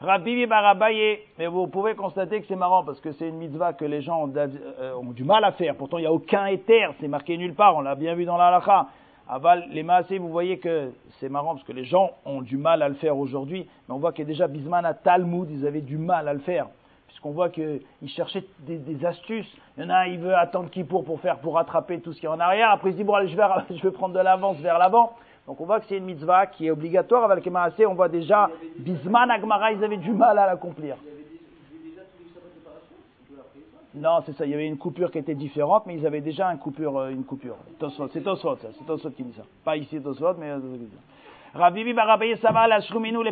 Rabbi 0.01 0.45
Barabaye, 0.45 1.19
mais 1.37 1.47
vous 1.47 1.67
pouvez 1.67 1.93
constater 1.93 2.39
que 2.39 2.47
c'est 2.47 2.55
marrant 2.55 2.85
parce 2.85 3.01
que 3.01 3.11
c'est 3.11 3.27
une 3.27 3.35
mitzvah 3.35 3.73
que 3.73 3.83
les 3.83 4.01
gens 4.01 4.23
ont, 4.23 4.33
euh, 4.33 4.93
du 5.13 5.25
mal 5.25 5.43
à 5.43 5.51
faire. 5.51 5.75
Pourtant, 5.75 5.97
il 5.97 6.01
n'y 6.01 6.07
a 6.07 6.13
aucun 6.13 6.45
éther, 6.45 6.93
c'est 7.01 7.09
marqué 7.09 7.35
nulle 7.37 7.53
part, 7.53 7.75
on 7.75 7.81
l'a 7.81 7.95
bien 7.95 8.15
vu 8.15 8.23
dans 8.23 8.37
la 8.37 8.47
halakha. 8.47 8.87
Aval, 9.27 9.67
les 9.71 9.83
maasés, 9.83 10.17
vous 10.17 10.29
voyez 10.29 10.57
que 10.57 10.91
c'est 11.19 11.27
marrant 11.27 11.53
parce 11.53 11.65
que 11.65 11.73
les 11.73 11.83
gens 11.83 12.11
ont 12.25 12.41
du 12.41 12.57
mal 12.57 12.81
à 12.81 12.87
le 12.87 12.95
faire 12.95 13.17
aujourd'hui, 13.17 13.67
mais 13.87 13.93
on 13.93 13.99
voit 13.99 14.13
que 14.13 14.23
déjà 14.23 14.47
Bisman 14.47 14.85
à 14.85 14.93
Talmud, 14.93 15.49
ils 15.51 15.67
avaient 15.67 15.81
du 15.81 15.97
mal 15.97 16.27
à 16.29 16.33
le 16.33 16.39
faire. 16.39 16.67
Puisqu'on 17.09 17.31
voit 17.31 17.49
qu'ils 17.49 17.81
cherchaient 18.07 18.45
des, 18.59 19.05
astuces. 19.05 19.51
Il 19.75 19.83
y 19.83 19.85
en 19.85 19.89
a 19.89 19.97
un, 19.97 20.05
il 20.05 20.19
veut 20.19 20.35
attendre 20.35 20.69
qui 20.69 20.83
pour 20.83 21.03
pour 21.03 21.19
faire, 21.19 21.39
pour 21.39 21.55
rattraper 21.55 21.99
tout 21.99 22.13
ce 22.13 22.19
qui 22.19 22.27
est 22.27 22.29
en 22.29 22.39
arrière. 22.39 22.69
Après, 22.69 22.89
il 22.89 22.93
se 22.93 22.97
dit, 22.97 23.03
bon, 23.03 23.15
allez, 23.15 23.27
je 23.27 23.35
vais, 23.35 23.43
je 23.75 23.81
vais 23.81 23.91
prendre 23.91 24.13
de 24.13 24.19
l'avance 24.19 24.57
vers 24.57 24.77
l'avant. 24.77 25.13
Donc 25.47 25.59
on 25.59 25.65
voit 25.65 25.79
que 25.79 25.87
c'est 25.87 25.97
une 25.97 26.05
mitzvah 26.05 26.45
qui 26.45 26.67
est 26.67 26.71
obligatoire 26.71 27.29
avec 27.29 27.43
les 27.43 27.51
maasé. 27.51 27.85
On 27.87 27.95
voit 27.95 28.07
déjà, 28.07 28.49
Bisman, 28.77 29.31
Agmara, 29.31 29.71
ils 29.71 29.83
avaient 29.83 29.97
du 29.97 30.11
mal 30.11 30.37
à 30.37 30.45
l'accomplir. 30.45 30.95
Non, 33.95 34.21
c'est 34.25 34.33
ça. 34.33 34.45
Il 34.45 34.51
y 34.51 34.53
avait 34.53 34.67
une 34.67 34.77
coupure 34.77 35.09
qui 35.11 35.17
était 35.17 35.33
différente, 35.33 35.87
mais 35.87 35.95
ils 35.95 36.05
avaient 36.05 36.21
déjà 36.21 36.51
une 36.51 36.59
coupure. 36.59 36.97
Euh, 36.99 37.09
une 37.09 37.23
coupure. 37.23 37.55
C'est 38.13 38.21
Tosfot, 38.23 38.57
ça. 38.57 38.67
C'est 38.77 38.85
Tosfot 38.85 39.09
qui 39.09 39.23
dit 39.23 39.33
ça. 39.33 39.41
Pas 39.65 39.75
ici 39.75 39.99
Tosfot, 39.99 40.35
mais 40.37 40.51
euh, 40.51 40.59
Rabbi 41.55 41.93
Barabaye 41.93 42.37
Saval, 42.37 42.71
Ashruminu, 42.71 43.23
les 43.23 43.31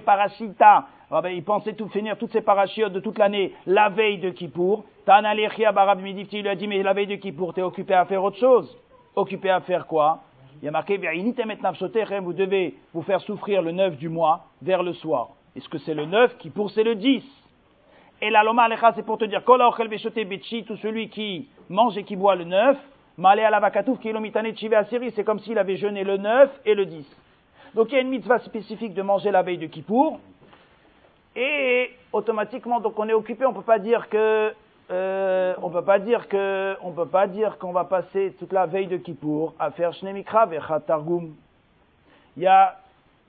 parasitas. 1.09 1.35
Il 1.35 1.43
pensait 1.43 1.73
tout 1.73 1.87
finir, 1.89 2.17
toutes 2.17 2.31
ces 2.31 2.41
parachutes 2.41 2.93
de 2.93 2.99
toute 2.99 3.17
l'année, 3.17 3.53
la 3.65 3.89
veille 3.89 4.17
de 4.17 4.29
Kippour. 4.29 4.85
Tana 5.05 5.33
Barab 5.73 6.01
Midifti 6.01 6.41
lui 6.41 6.49
a 6.49 6.55
dit, 6.55 6.67
mais 6.67 6.83
la 6.83 6.93
veille 6.93 7.07
de 7.07 7.15
Kippour, 7.15 7.53
t'es 7.53 7.61
occupé 7.61 7.93
à 7.93 8.05
faire 8.05 8.23
autre 8.23 8.37
chose. 8.37 8.77
Occupé 9.15 9.49
à 9.49 9.61
faire 9.61 9.87
quoi? 9.87 10.19
Il 10.61 10.67
a 10.67 10.71
marqué, 10.71 10.97
vous 10.97 12.33
devez 12.33 12.75
vous 12.93 13.01
faire 13.03 13.21
souffrir 13.21 13.61
le 13.61 13.71
9 13.71 13.97
du 13.97 14.09
mois 14.09 14.45
vers 14.61 14.81
le 14.81 14.93
soir. 14.93 15.29
Est-ce 15.55 15.69
que 15.69 15.77
c'est 15.77 15.93
le 15.93 16.05
9 16.05 16.37
qui 16.39 16.49
pour 16.49 16.71
c'est 16.71 16.83
le 16.83 16.95
10 16.95 17.23
Et 18.21 18.29
la 18.29 18.43
loma 18.43 18.63
alecha, 18.63 18.91
c'est 18.95 19.05
pour 19.05 19.17
te 19.17 19.25
dire, 19.25 19.43
tout 19.45 20.77
celui 20.77 21.09
qui 21.09 21.47
mange 21.69 21.97
et 21.97 22.03
qui 22.03 22.15
boit 22.15 22.35
le 22.35 22.43
9, 22.43 22.77
malé 23.17 23.43
à 23.43 23.51
la 23.51 23.59
vakatouf, 23.59 23.99
c'est 24.01 25.23
comme 25.23 25.39
s'il 25.39 25.57
avait 25.57 25.77
jeûné 25.77 26.03
le 26.03 26.17
9 26.17 26.61
et 26.65 26.73
le 26.73 26.85
10. 26.85 27.05
Donc 27.75 27.91
il 27.91 27.95
y 27.95 27.97
a 27.97 28.01
une 28.01 28.09
mitzvah 28.09 28.39
spécifique 28.39 28.93
de 28.93 29.01
manger 29.03 29.29
la 29.29 29.43
veille 29.43 29.57
de 29.59 29.67
Kippour, 29.67 30.19
et 31.37 31.91
automatiquement, 32.11 32.79
donc 32.79 32.97
on 32.97 33.07
est 33.07 33.13
occupé, 33.13 33.45
on 33.45 33.51
ne 33.51 33.55
peut 33.55 33.61
pas 33.61 33.79
dire 33.79 34.09
que 34.09 34.51
euh, 34.89 35.53
on 35.61 35.69
peut 35.69 35.83
pas 35.83 35.99
dire 35.99 36.27
que, 36.27 36.75
on 36.81 36.91
peut 36.91 37.05
pas 37.05 37.27
dire 37.27 37.57
qu'on 37.59 37.73
va 37.73 37.83
passer 37.83 38.33
toute 38.39 38.53
la 38.53 38.65
veille 38.65 38.87
de 38.87 38.97
Kippour 38.97 39.53
à 39.59 39.69
faire 39.71 39.93
Shnemikra 39.93 40.47
Vechat 40.47 40.79
Targum. 40.79 41.35
Il 42.37 42.43
y 42.43 42.47
a 42.47 42.77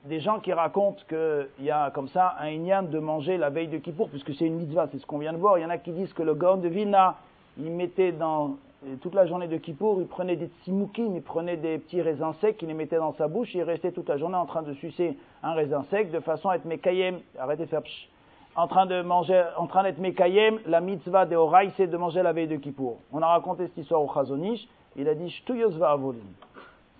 des 0.05 0.21
gens 0.21 0.39
qui 0.39 0.53
racontent 0.53 1.03
qu'il 1.07 1.65
y 1.65 1.69
a 1.69 1.91
comme 1.91 2.07
ça 2.07 2.35
un 2.39 2.47
Inyan 2.47 2.83
de 2.83 2.99
manger 2.99 3.37
la 3.37 3.49
veille 3.49 3.67
de 3.67 3.77
Kippour, 3.77 4.09
puisque 4.09 4.33
c'est 4.33 4.45
une 4.45 4.55
mitzvah, 4.55 4.87
c'est 4.91 4.99
ce 4.99 5.05
qu'on 5.05 5.17
vient 5.17 5.33
de 5.33 5.37
voir. 5.37 5.57
Il 5.57 5.61
y 5.61 5.65
en 5.65 5.69
a 5.69 5.77
qui 5.77 5.91
disent 5.91 6.13
que 6.13 6.23
le 6.23 6.33
Gaon 6.33 6.57
de 6.57 6.69
Vilna, 6.69 7.17
il 7.57 7.71
mettait 7.71 8.13
dans 8.13 8.57
toute 9.01 9.13
la 9.13 9.25
journée 9.25 9.47
de 9.47 9.57
Kippour, 9.57 9.99
il 9.99 10.07
prenait 10.07 10.35
des 10.35 10.49
tsimoukim, 10.61 11.15
il 11.15 11.21
prenait 11.21 11.57
des 11.57 11.79
petits 11.79 12.01
raisins 12.01 12.33
secs, 12.39 12.57
il 12.61 12.67
les 12.67 12.73
mettait 12.73 12.97
dans 12.97 13.13
sa 13.13 13.27
bouche, 13.27 13.53
il 13.53 13.63
restait 13.63 13.91
toute 13.91 14.07
la 14.07 14.17
journée 14.17 14.37
en 14.37 14.45
train 14.45 14.61
de 14.61 14.73
sucer 14.73 15.17
un 15.43 15.53
raisin 15.53 15.83
sec, 15.89 16.11
de 16.11 16.19
façon 16.19 16.49
à 16.49 16.55
être 16.55 16.65
mekayem, 16.65 17.19
arrêtez 17.37 17.65
de 17.65 17.69
faire 17.69 17.81
psh, 17.81 18.09
en 18.55 18.67
train 18.67 18.85
de 18.85 19.01
manger, 19.01 19.43
en 19.57 19.67
train 19.67 19.83
d'être 19.83 19.99
mekayem, 19.99 20.59
la 20.65 20.79
mitzvah 20.79 21.25
de 21.25 21.35
Horaï, 21.35 21.71
c'est 21.75 21.87
de 21.87 21.97
manger 21.97 22.23
la 22.23 22.31
veille 22.31 22.47
de 22.47 22.55
Kippour. 22.55 22.97
On 23.11 23.21
a 23.21 23.27
raconté 23.27 23.67
cette 23.67 23.77
histoire 23.77 24.01
au 24.01 24.07
Chazonish, 24.13 24.67
il 24.95 25.07
a 25.09 25.15
dit, 25.15 25.29
Shtuyos 25.29 25.71
va 25.71 25.91
avolim. 25.91 26.21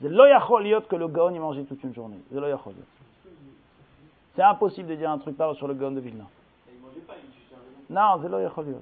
C'est 0.01 0.09
l'oyacholiot 0.09 0.81
que 0.81 0.95
le 0.95 1.07
Gaon 1.07 1.31
il 1.33 1.41
mangeait 1.41 1.63
toute 1.63 1.83
une 1.83 1.93
journée. 1.93 2.19
C'est. 2.31 2.39
C'est 4.35 4.43
impossible 4.43 4.89
de 4.89 4.95
dire 4.95 5.11
un 5.11 5.17
truc 5.17 5.35
pareil 5.35 5.55
sur 5.55 5.67
le 5.67 5.73
Gaon 5.73 5.91
de 5.91 5.99
Vilna. 5.99 6.25
Non, 7.89 8.21
c'est 8.21 8.29
l'oyacholiot. 8.29 8.81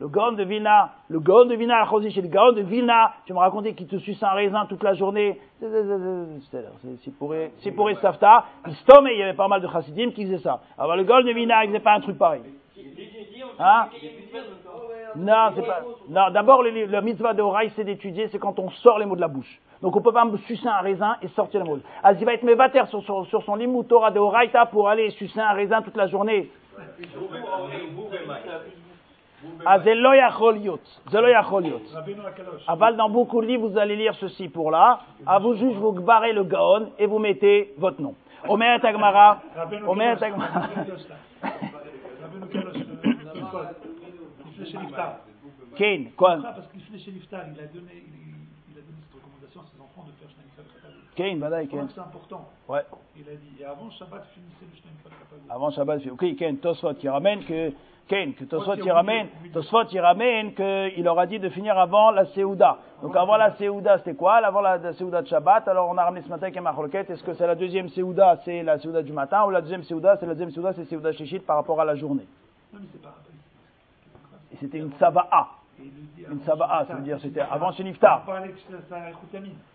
Le 0.00 0.08
Gaon 0.08 0.32
de 0.32 0.44
Vilna, 0.44 0.92
le 1.10 1.20
Gaon 1.20 1.44
de 1.44 1.54
Vilna, 1.54 1.86
chez 2.08 2.22
le 2.22 2.28
Gaon 2.28 2.52
de 2.52 2.62
Vilna, 2.62 3.12
tu 3.26 3.34
me 3.34 3.38
racontais 3.38 3.74
qu'il 3.74 3.86
te 3.86 3.96
suce 3.96 4.22
un 4.22 4.30
raisin 4.30 4.64
toute 4.66 4.82
la 4.82 4.94
journée. 4.94 5.38
C'est 5.60 7.14
pour 7.18 7.34
c'est 7.58 7.70
pour 7.72 7.90
Safta. 8.00 8.46
il 8.64 9.18
y 9.18 9.22
avait 9.22 9.34
pas 9.34 9.46
mal 9.46 9.60
de 9.60 9.68
chassidim 9.68 10.10
qui 10.12 10.24
faisaient 10.24 10.38
ça. 10.38 10.62
Alors 10.78 10.96
le 10.96 11.04
Gaon 11.04 11.20
de 11.20 11.32
Vilna, 11.32 11.64
il 11.64 11.68
faisait 11.68 11.80
pas 11.80 11.92
un 11.92 12.00
truc 12.00 12.16
pareil. 12.16 12.40
Hein? 13.58 13.88
Non, 15.16 15.50
c'est 15.54 15.66
pas. 15.66 15.82
Non, 16.08 16.30
d'abord, 16.30 16.62
le, 16.62 16.70
le, 16.70 17.00
mitzvah 17.02 17.34
de 17.34 17.42
Horaï, 17.42 17.70
c'est 17.76 17.84
d'étudier, 17.84 18.28
c'est 18.28 18.38
quand 18.38 18.58
on 18.58 18.70
sort 18.70 18.98
les 18.98 19.04
mots 19.04 19.16
de 19.16 19.20
la 19.20 19.28
bouche. 19.28 19.60
Donc 19.82 19.96
on 19.96 20.00
peut 20.00 20.12
pas 20.12 20.24
me 20.24 20.38
sucer 20.38 20.66
un 20.66 20.80
raisin 20.80 21.16
et 21.20 21.28
sortir 21.28 21.62
les 21.62 21.68
mots. 21.68 21.78
Alors 22.02 22.18
il 22.18 22.24
va 22.24 22.32
être 22.32 22.42
mévater 22.42 22.80
sur, 22.86 23.02
sur, 23.02 23.26
sur 23.26 23.42
son 23.42 23.54
limou 23.54 23.82
Torah 23.82 24.10
de 24.10 24.18
Horaïta 24.18 24.64
pour 24.64 24.88
aller 24.88 25.10
sucer 25.10 25.40
un 25.40 25.52
raisin 25.52 25.82
toute 25.82 25.96
la 25.96 26.06
journée. 26.06 26.50
Ah, 29.64 29.78
Aval 32.68 32.96
dans 32.96 33.08
beaucoup 33.08 33.40
de 33.40 33.46
livres, 33.46 33.68
vous 33.68 33.78
allez 33.78 33.96
lire 33.96 34.14
ceci 34.16 34.48
pour 34.48 34.70
là. 34.70 35.00
À 35.26 35.38
vous 35.38 35.54
juge, 35.54 35.76
vous 35.76 35.92
barrez 35.92 36.32
le 36.32 36.44
gaon 36.44 36.90
et 36.98 37.06
vous 37.06 37.18
mettez 37.18 37.72
votre 37.78 38.00
nom. 38.00 38.14
Omer 38.48 38.80
Tagmara. 38.80 39.40
Omer 39.86 40.18
Tagmara. 40.18 40.62
Ken, 45.76 46.10
quoi? 46.12 46.38
Parce 46.42 46.68
qu'il 46.68 46.80
chez 46.98 47.10
l'iftar, 47.12 47.42
il 47.54 47.60
a 47.60 47.66
donné, 47.66 48.04
il 48.68 48.76
a 48.76 48.82
donné 48.82 48.98
cette 49.00 49.14
recommandation 49.14 49.60
à 49.60 49.64
ses 49.72 49.80
enfants 49.80 50.06
de 50.06 50.12
faire 50.20 50.28
Ken, 51.16 51.38
Badaï, 51.38 51.68
Ken. 51.68 51.88
C'est 51.92 52.00
important. 52.00 52.48
Ouais. 52.68 52.82
Il 53.16 53.28
a 53.28 53.34
dit, 53.34 53.60
et 53.60 53.64
avant 53.64 53.90
Shabbat, 53.90 54.24
finissez 54.32 54.66
le 54.72 54.76
Shnei 54.76 55.50
Avant 55.50 55.70
Shabbat, 55.70 56.06
ok, 56.06 56.36
Ken, 56.36 56.58
Tosfot, 56.58 56.94
qui 56.94 57.08
ramène 57.08 57.44
que 57.44 57.72
Ken, 58.10 58.34
que 58.34 58.42
Tosfot 58.42 58.74
il 58.74 58.90
ramène, 58.90 59.28
Tosfot 59.52 59.84
il 59.92 60.00
ramène 60.00 60.52
qu'il 60.52 61.08
aura 61.08 61.26
dit 61.26 61.38
de 61.38 61.48
finir 61.48 61.78
avant 61.78 62.10
la 62.10 62.24
Seouda. 62.26 62.78
Donc 63.02 63.14
avant 63.14 63.36
la 63.36 63.52
Seouda, 63.52 63.98
c'était 63.98 64.14
quoi? 64.14 64.38
Avant 64.38 64.60
la, 64.60 64.92
Seouda 64.94 65.22
de 65.22 65.28
Shabbat, 65.28 65.68
alors 65.68 65.88
on 65.88 65.96
a 65.96 66.02
ramené 66.02 66.22
ce 66.22 66.28
matin 66.28 66.48
avec 66.48 66.60
Marloquet, 66.60 67.06
est-ce 67.08 67.22
que 67.22 67.34
c'est 67.34 67.46
la 67.46 67.54
deuxième 67.54 67.88
Seouda, 67.88 68.40
c'est 68.44 68.64
la 68.64 68.80
Seouda 68.80 69.02
du 69.02 69.12
matin, 69.12 69.44
ou 69.46 69.50
la 69.50 69.60
deuxième 69.60 69.84
Seouda, 69.84 70.16
c'est 70.16 70.26
la 70.26 70.32
deuxième 70.32 70.50
Seouda, 70.50 70.72
c'est 70.72 70.86
Seouda 70.86 71.12
Shishit 71.12 71.46
par 71.46 71.54
rapport 71.54 71.80
à 71.80 71.84
la 71.84 71.94
journée? 71.94 72.26
Non, 72.72 72.80
mais 72.80 72.88
c'est 72.90 73.00
pas. 73.00 73.14
Et 74.52 74.56
c'était 74.56 74.78
une 74.78 74.92
Sava'a. 74.98 75.59
Une 76.30 76.40
Sava'a, 76.42 76.84
ça 76.86 76.94
veut 76.94 77.02
dire 77.02 77.18
c'était 77.20 77.40
avant 77.40 77.72
Sheniftar. 77.72 78.24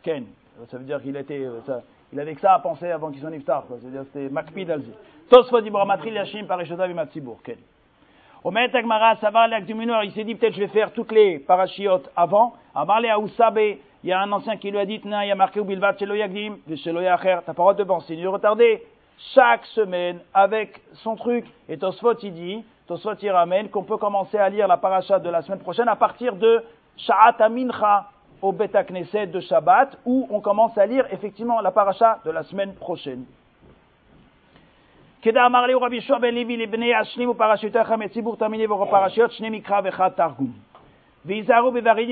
Ken, 0.04 0.26
ça 0.68 0.78
veut 0.78 0.86
dire 0.86 1.02
qu'il 1.02 1.16
était, 1.18 1.46
ça, 1.66 1.82
il 2.14 2.20
avait 2.20 2.36
que 2.36 2.42
ça 2.42 2.54
à 2.54 2.60
penser 2.60 2.90
avant 2.92 3.12
qu'il 3.12 3.20
soit 3.20 3.30
Niftar, 3.30 3.66
quoi. 3.66 3.78
C'est-à-dire 3.82 4.04
c'était 4.06 4.30
Makpid 4.30 4.70
Alzi. 4.70 4.92
Tosfot 5.30 5.62
Ibramatri 5.62 6.12
Yashim 6.12 6.46
par 6.46 6.62
Eshodav 6.62 6.90
Imatsibour, 6.90 7.42
Ken. 7.44 7.58
Maître 8.52 8.76
Agmara, 8.76 9.16
ça 9.16 9.32
va 9.32 9.48
il 9.48 10.12
s'est 10.12 10.24
dit 10.24 10.36
peut-être 10.36 10.54
je 10.54 10.60
vais 10.60 10.68
faire 10.68 10.94
toutes 10.94 11.12
les 11.12 11.40
parachiotes 11.40 12.12
avant. 12.16 12.54
Amarle 12.76 13.08
à 13.08 13.20
Usabe, 13.20 13.58
il 13.58 14.10
y 14.10 14.14
a 14.14 14.22
un 14.22 14.32
ancien 14.32 14.58
qui 14.58 14.70
lui 14.70 14.78
a 14.78 14.86
dit, 14.86 15.02
il 15.04 15.10
y 15.10 15.32
a 15.32 15.36
marqué 15.36 15.60
au 15.60 15.64
Bilvat 15.64 15.98
Shelo 15.98 16.14
Yagdim, 16.14 16.58
Shelo 16.76 17.02
Yacher, 17.02 17.40
t'as 17.44 17.54
pas 17.54 17.54
le 17.54 17.56
droit 17.56 17.74
de 17.74 17.84
penser, 17.84 18.14
il 18.14 18.24
est 18.24 18.28
retardé. 18.28 18.84
Chaque 19.34 19.66
semaine, 19.68 20.20
avec 20.34 20.82
son 20.94 21.16
truc. 21.16 21.46
Et 21.70 21.78
Tosfot, 21.78 22.14
il 22.22 22.34
dit, 22.34 22.64
Tosfot, 22.88 23.16
il 23.22 23.32
ramène 23.32 23.70
qu'on 23.70 23.84
peut 23.84 23.98
commencer 23.98 24.38
à 24.38 24.48
lire 24.48 24.68
la 24.68 24.78
paracha 24.78 25.18
de 25.18 25.30
la 25.30 25.42
semaine 25.42 25.60
prochaine 25.60 25.88
à 25.88 25.96
partir 25.96 26.36
de 26.36 26.64
Sha'at 26.98 27.36
Amincha 27.40 28.12
au 28.44 28.52
Beta 28.52 28.84
Knesset 28.84 29.28
de 29.28 29.40
Shabbat, 29.40 29.98
où 30.06 30.28
on 30.30 30.40
commence 30.40 30.78
à 30.78 30.86
lire 30.86 31.08
effectivement 31.12 31.62
la 31.62 31.72
paracha 31.72 32.20
de 32.24 32.30
la 32.30 32.44
semaine 32.44 32.76
prochaine. 32.76 33.26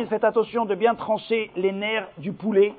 Faites 0.10 0.24
attention 0.24 0.66
de 0.66 0.74
bien 0.74 0.96
trancher 0.96 1.52
les 1.56 1.72
nerfs 1.72 2.08
du 2.18 2.34
poulet. 2.34 2.74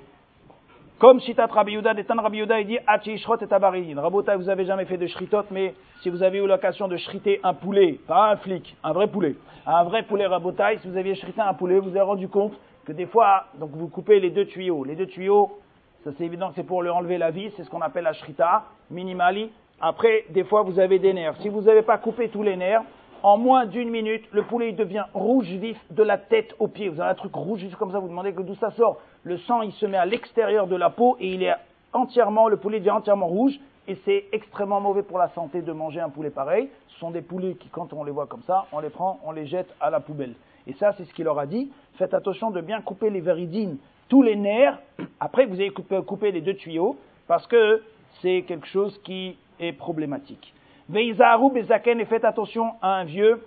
Comme 1.01 1.21
Shitat 1.21 1.47
Rabbi 1.47 1.73
Yehuda, 1.73 1.93
Detan 1.93 2.23
Rabbi 2.23 2.39
Yehuda, 2.39 2.61
il 2.61 2.67
dit 2.69 2.79
Achishrot 2.87 3.37
et 3.39 3.49
Tabaridin. 3.49 4.01
Rabota, 4.01 4.37
vous 4.37 4.49
avez 4.49 4.65
jamais 4.65 4.85
fait 4.85 4.97
de 4.97 5.09
shritot, 5.09 5.43
mais 5.51 5.75
si 6.03 6.09
vous 6.09 6.23
avez 6.23 6.39
eu 6.39 6.47
l'occasion 6.47 6.87
de 6.87 6.97
shriter 6.97 7.41
un 7.43 7.53
poulet, 7.53 7.99
pas 8.07 8.31
un 8.31 8.37
flic, 8.37 8.77
un 8.85 8.93
vrai 8.93 9.09
poulet, 9.09 9.35
un 9.67 9.83
vrai 9.83 10.05
poulet 10.05 10.25
Rabotai, 10.27 10.79
si 10.79 10.89
vous 10.89 10.97
aviez 10.97 11.17
shrité 11.17 11.41
un 11.41 11.53
poulet, 11.53 11.81
vous 11.81 11.91
vous 11.91 11.97
avez 11.97 12.07
rendu 12.07 12.29
compte 12.29 12.53
que 12.85 12.93
des 12.93 13.07
fois, 13.07 13.47
donc 13.59 13.71
vous 13.73 13.89
coupez 13.89 14.21
les 14.21 14.31
deux 14.31 14.47
tuyaux. 14.47 14.85
Les 14.85 14.95
deux 14.95 15.09
tuyaux, 15.09 15.59
ça 16.05 16.11
c'est 16.17 16.25
évident 16.25 16.51
que 16.51 16.55
c'est 16.55 16.63
pour 16.63 16.81
lui 16.81 16.91
enlever 16.91 17.19
la 17.19 17.33
vis, 17.33 17.51
c'est 17.57 17.65
ce 17.65 17.71
qu'on 17.71 17.83
appelle 17.83 18.05
la 18.05 18.13
shrita, 18.13 18.63
minimali. 18.93 19.51
Après, 19.81 20.27
des 20.31 20.45
fois, 20.45 20.63
vous 20.63 20.79
avez 20.79 21.01
des 21.01 21.13
nerfs. 21.13 21.35
Si 21.41 21.49
vous 21.49 21.63
n'avez 21.63 21.83
pas 21.83 21.99
coupé 21.99 22.29
tous 22.29 22.45
les 22.45 22.57
nerfs, 22.57 22.83
en 23.25 23.37
moins 23.37 23.67
d'une 23.67 23.91
minute, 23.91 24.25
le 24.31 24.43
poulet 24.43 24.71
devient 24.71 25.07
rouge 25.13 25.47
vif 25.47 25.77
de 25.91 26.03
la 26.05 26.19
tête 26.19 26.55
aux 26.61 26.69
pieds. 26.69 26.89
Vous 26.89 27.01
avez 27.01 27.11
un 27.11 27.15
truc 27.15 27.35
rouge 27.35 27.63
vif 27.63 27.75
comme 27.75 27.91
ça, 27.91 27.99
vous 27.99 28.09
demandez 28.09 28.31
d'où 28.31 28.55
ça 28.55 28.71
sort. 28.71 29.01
Le 29.25 29.39
sang, 29.39 29.63
il 29.63 29.73
se 29.73 29.87
met 29.87 29.97
à 29.97 30.05
l'extérieur 30.05 30.67
de 30.67 30.77
la 30.77 30.91
peau 30.91 31.17
et 31.19 31.33
il 31.33 31.43
est 31.43 31.55
entièrement, 31.95 32.49
le 32.49 32.59
poulet 32.59 32.79
devient 32.79 32.91
entièrement 32.91 33.27
rouge 33.27 33.59
et 33.89 33.97
c'est 34.05 34.27
extrêmement 34.33 34.81
mauvais 34.81 35.03
pour 35.03 35.19
la 35.19 35.29
santé 35.31 35.63
de 35.63 35.73
manger 35.73 36.01
un 36.01 36.11
poulet 36.11 36.29
pareil. 36.29 36.69
Ce 36.89 36.99
sont 36.99 37.11
des 37.11 37.23
poulets 37.23 37.55
qui, 37.55 37.69
quand 37.69 37.93
on 37.95 38.05
les 38.05 38.13
voit 38.13 38.27
comme 38.27 38.43
ça, 38.43 38.67
on 38.71 38.81
les 38.81 38.91
prend, 38.91 39.21
on 39.25 39.33
les 39.33 39.47
jette 39.47 39.75
à 39.81 39.89
la 39.89 40.01
poubelle. 40.01 40.35
Et 40.67 40.75
ça, 40.75 40.93
c'est 40.93 41.05
ce 41.05 41.15
qu'il 41.15 41.25
leur 41.25 41.39
a 41.39 41.47
dit. 41.47 41.71
Faites 41.95 42.13
attention 42.13 42.51
de 42.51 42.61
bien 42.61 42.83
couper 42.83 43.09
les 43.09 43.21
véridines, 43.21 43.79
tous 44.09 44.23
les 44.23 44.37
nerfs. 44.37 44.79
Après, 45.21 45.47
vous 45.47 45.55
avez 45.55 45.71
coupé 45.71 46.31
les 46.31 46.43
deux 46.43 46.55
tuyaux 46.55 46.97
parce 47.27 47.47
que 47.47 47.83
c'est 48.21 48.45
quelque 48.47 48.67
chose 48.67 48.99
qui 49.05 49.37
est 49.59 49.73
problématique. 49.73 50.53
Veizaru 50.91 51.51
Bezaken 51.51 51.99
et 51.99 52.05
faites 52.05 52.27
attention 52.27 52.73
à 52.83 52.97
un 52.97 53.05
vieux 53.05 53.43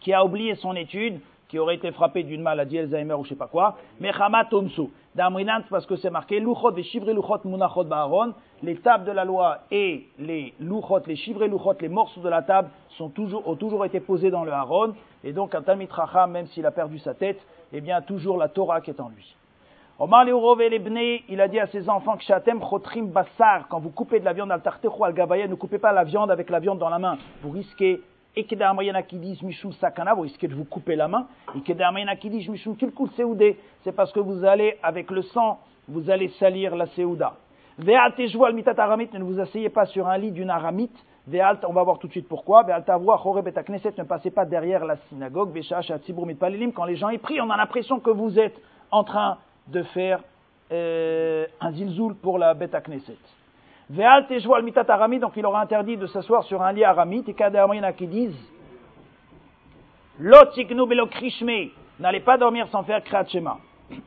qui 0.00 0.12
a 0.12 0.24
oublié 0.24 0.56
son 0.56 0.74
étude, 0.74 1.20
qui 1.52 1.58
aurait 1.58 1.74
été 1.74 1.92
frappé 1.92 2.22
d'une 2.22 2.40
maladie 2.40 2.78
Alzheimer 2.78 3.12
ou 3.12 3.24
je 3.24 3.28
sais 3.28 3.34
pas 3.34 3.46
quoi, 3.46 3.76
Mechama 4.00 4.46
Tomsu. 4.46 4.88
D'Amrinant, 5.14 5.60
parce 5.68 5.84
que 5.84 5.96
c'est 5.96 6.08
marqué, 6.08 6.40
Luchot, 6.40 6.70
les 6.70 6.82
chivres 6.82 7.12
Luchot, 7.12 7.40
Munachot 7.44 7.84
Baharon, 7.84 8.32
les 8.62 8.76
tables 8.76 9.04
de 9.04 9.12
la 9.12 9.26
loi 9.26 9.58
et 9.70 10.06
les 10.18 10.54
Luchot, 10.58 11.02
les 11.06 11.16
chivres 11.16 11.44
Luchot, 11.44 11.74
les 11.78 11.90
morceaux 11.90 12.22
de 12.22 12.30
la 12.30 12.40
table, 12.40 12.70
sont 12.96 13.10
toujours, 13.10 13.46
ont 13.46 13.56
toujours 13.56 13.84
été 13.84 14.00
posés 14.00 14.30
dans 14.30 14.44
le 14.44 14.52
Haron, 14.52 14.94
et 15.22 15.34
donc 15.34 15.54
un 15.54 15.60
Talmid 15.60 15.90
même 16.30 16.46
s'il 16.46 16.64
a 16.64 16.70
perdu 16.70 16.98
sa 16.98 17.12
tête, 17.12 17.46
eh 17.70 17.82
bien, 17.82 18.00
toujours 18.00 18.38
la 18.38 18.48
Torah 18.48 18.80
qui 18.80 18.88
est 18.88 19.00
en 19.02 19.10
lui. 19.10 19.36
Omar 19.98 20.24
il 20.26 21.40
a 21.42 21.48
dit 21.48 21.60
à 21.60 21.66
ses 21.66 21.86
enfants 21.90 22.16
que 22.16 22.24
Chotrim 22.24 23.08
Bassar, 23.08 23.68
quand 23.68 23.78
vous 23.78 23.90
coupez 23.90 24.20
de 24.20 24.24
la 24.24 24.32
viande 24.32 24.50
al 24.50 24.62
al 24.64 25.12
Gabaya, 25.12 25.46
ne 25.46 25.54
coupez 25.54 25.78
pas 25.78 25.92
la 25.92 26.04
viande 26.04 26.30
avec 26.30 26.48
la 26.48 26.60
viande 26.60 26.78
dans 26.78 26.88
la 26.88 26.98
main. 26.98 27.18
Vous 27.42 27.50
risquez, 27.50 28.00
et 28.34 28.44
qui 28.44 28.56
disent 29.16 29.42
Mishum 29.42 29.72
Sakana, 29.72 30.14
vous 30.14 30.22
risquez 30.22 30.48
de 30.48 30.54
vous 30.54 30.64
couper 30.64 30.96
la 30.96 31.08
main. 31.08 31.26
Et 31.54 31.60
qui 31.60 32.30
disent 32.30 32.48
Mishum 32.48 32.76
Kilkul 32.76 33.10
Seoudé, 33.16 33.58
c'est 33.84 33.92
parce 33.92 34.12
que 34.12 34.20
vous 34.20 34.44
allez, 34.44 34.78
avec 34.82 35.10
le 35.10 35.22
sang, 35.22 35.60
vous 35.88 36.10
allez 36.10 36.28
salir 36.38 36.74
la 36.74 36.86
Seouda. 36.86 37.34
Ve'al 37.78 38.12
al 38.18 38.54
mitat 38.54 38.74
aramite, 38.76 39.14
ne 39.14 39.24
vous 39.24 39.40
asseyez 39.40 39.68
pas 39.68 39.86
sur 39.86 40.08
un 40.08 40.18
lit 40.18 40.30
d'une 40.30 40.50
aramite. 40.50 40.96
Ve'al, 41.26 41.58
on 41.66 41.72
va 41.72 41.82
voir 41.82 41.98
tout 41.98 42.06
de 42.06 42.12
suite 42.12 42.28
pourquoi. 42.28 42.62
Ve'al 42.62 42.84
tavua 42.84 43.18
choreb 43.18 43.48
et 43.48 43.52
knesset, 43.52 43.94
ne 43.98 44.04
passez 44.04 44.30
pas 44.30 44.44
derrière 44.44 44.84
la 44.84 44.96
synagogue. 45.08 45.52
Ve'shach 45.52 45.90
atzibur 45.90 46.26
mitpalilim, 46.26 46.72
quand 46.72 46.84
les 46.84 46.96
gens 46.96 47.10
y 47.10 47.18
prient, 47.18 47.40
on 47.40 47.50
a 47.50 47.56
l'impression 47.56 48.00
que 48.00 48.10
vous 48.10 48.38
êtes 48.38 48.58
en 48.90 49.04
train 49.04 49.38
de 49.68 49.82
faire 49.82 50.20
euh, 50.70 51.46
un 51.60 51.72
zilzoul 51.72 52.14
pour 52.14 52.38
la 52.38 52.50
à 52.50 52.80
Knesset. 52.80 53.16
Ve'al 53.92 54.26
al 54.30 54.62
mitat 54.62 54.84
donc 55.20 55.32
il 55.36 55.44
aura 55.44 55.60
interdit 55.60 55.98
de 55.98 56.06
s'asseoir 56.06 56.44
sur 56.44 56.62
un 56.62 56.72
lit 56.72 56.82
aramite, 56.82 57.28
et 57.28 57.34
kadamrina 57.34 57.92
qui 57.92 58.06
disent, 58.06 58.52
Lotiknu 60.18 60.86
belo 60.86 61.06
krishme, 61.06 61.70
n'allez 62.00 62.20
pas 62.20 62.38
dormir 62.38 62.68
sans 62.68 62.84
faire 62.84 63.04
kriyat 63.04 63.26
shema. 63.26 63.58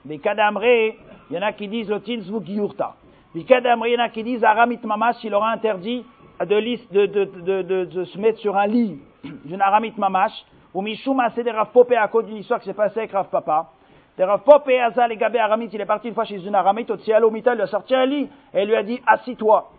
Mais 0.06 0.17
kadamre, 0.17 0.63
il 0.63 0.95
y 1.36 1.38
en 1.38 1.43
a 1.43 1.52
qui 1.54 1.67
disent 1.67 1.89
lotinzvu 1.89 2.43
giyurta. 2.43 2.95
Mais 3.36 3.43
kadamre, 3.43 3.88
il 3.88 3.93
y 3.93 3.98
en 3.98 4.04
a 4.04 4.10
qui 4.10 4.24
disent 4.24 4.43
aramit 4.43 4.80
mamash, 4.84 5.24
il 5.24 5.34
aura 5.36 5.52
interdit 5.52 6.04
de, 6.39 8.04
se 8.06 8.17
mettre 8.17 8.39
sur 8.39 8.58
un 8.58 8.65
lit 8.65 9.00
d'une 9.45 9.62
aramite 9.62 10.00
mamash, 10.00 10.34
Ou 10.74 10.82
Mishuma, 10.82 11.30
c'est 11.36 11.43
des 11.43 11.52
Rav 11.52 11.69
à 11.98 12.08
cause 12.08 12.26
d'une 12.26 12.38
histoire 12.38 12.60
qui 12.60 12.65
s'est 12.65 12.74
passée 12.74 13.00
avec 13.00 13.12
Rav 13.12 13.30
Papa. 13.30 13.69
Des 14.17 14.24
Rav 14.24 14.41
Popé, 14.43 14.80
Gabé 15.17 15.39
Aramit, 15.39 15.69
il 15.71 15.80
est 15.80 15.86
parti 15.86 16.08
une 16.08 16.13
fois 16.13 16.26
chez 16.26 16.36
une 16.36 16.56
Aramite, 16.56 16.89
au 16.91 16.98
Tsialo 16.98 17.30
Mita, 17.30 17.52
il 17.54 17.56
lui 17.56 17.63
a 17.63 17.67
sorti 17.67 17.93
un 17.93 18.06
lit, 18.06 18.30
et 18.54 18.62
il 18.62 18.67
lui 18.67 18.76
a 18.76 18.84
dit, 18.84 19.02
assis-toi. 19.06 19.71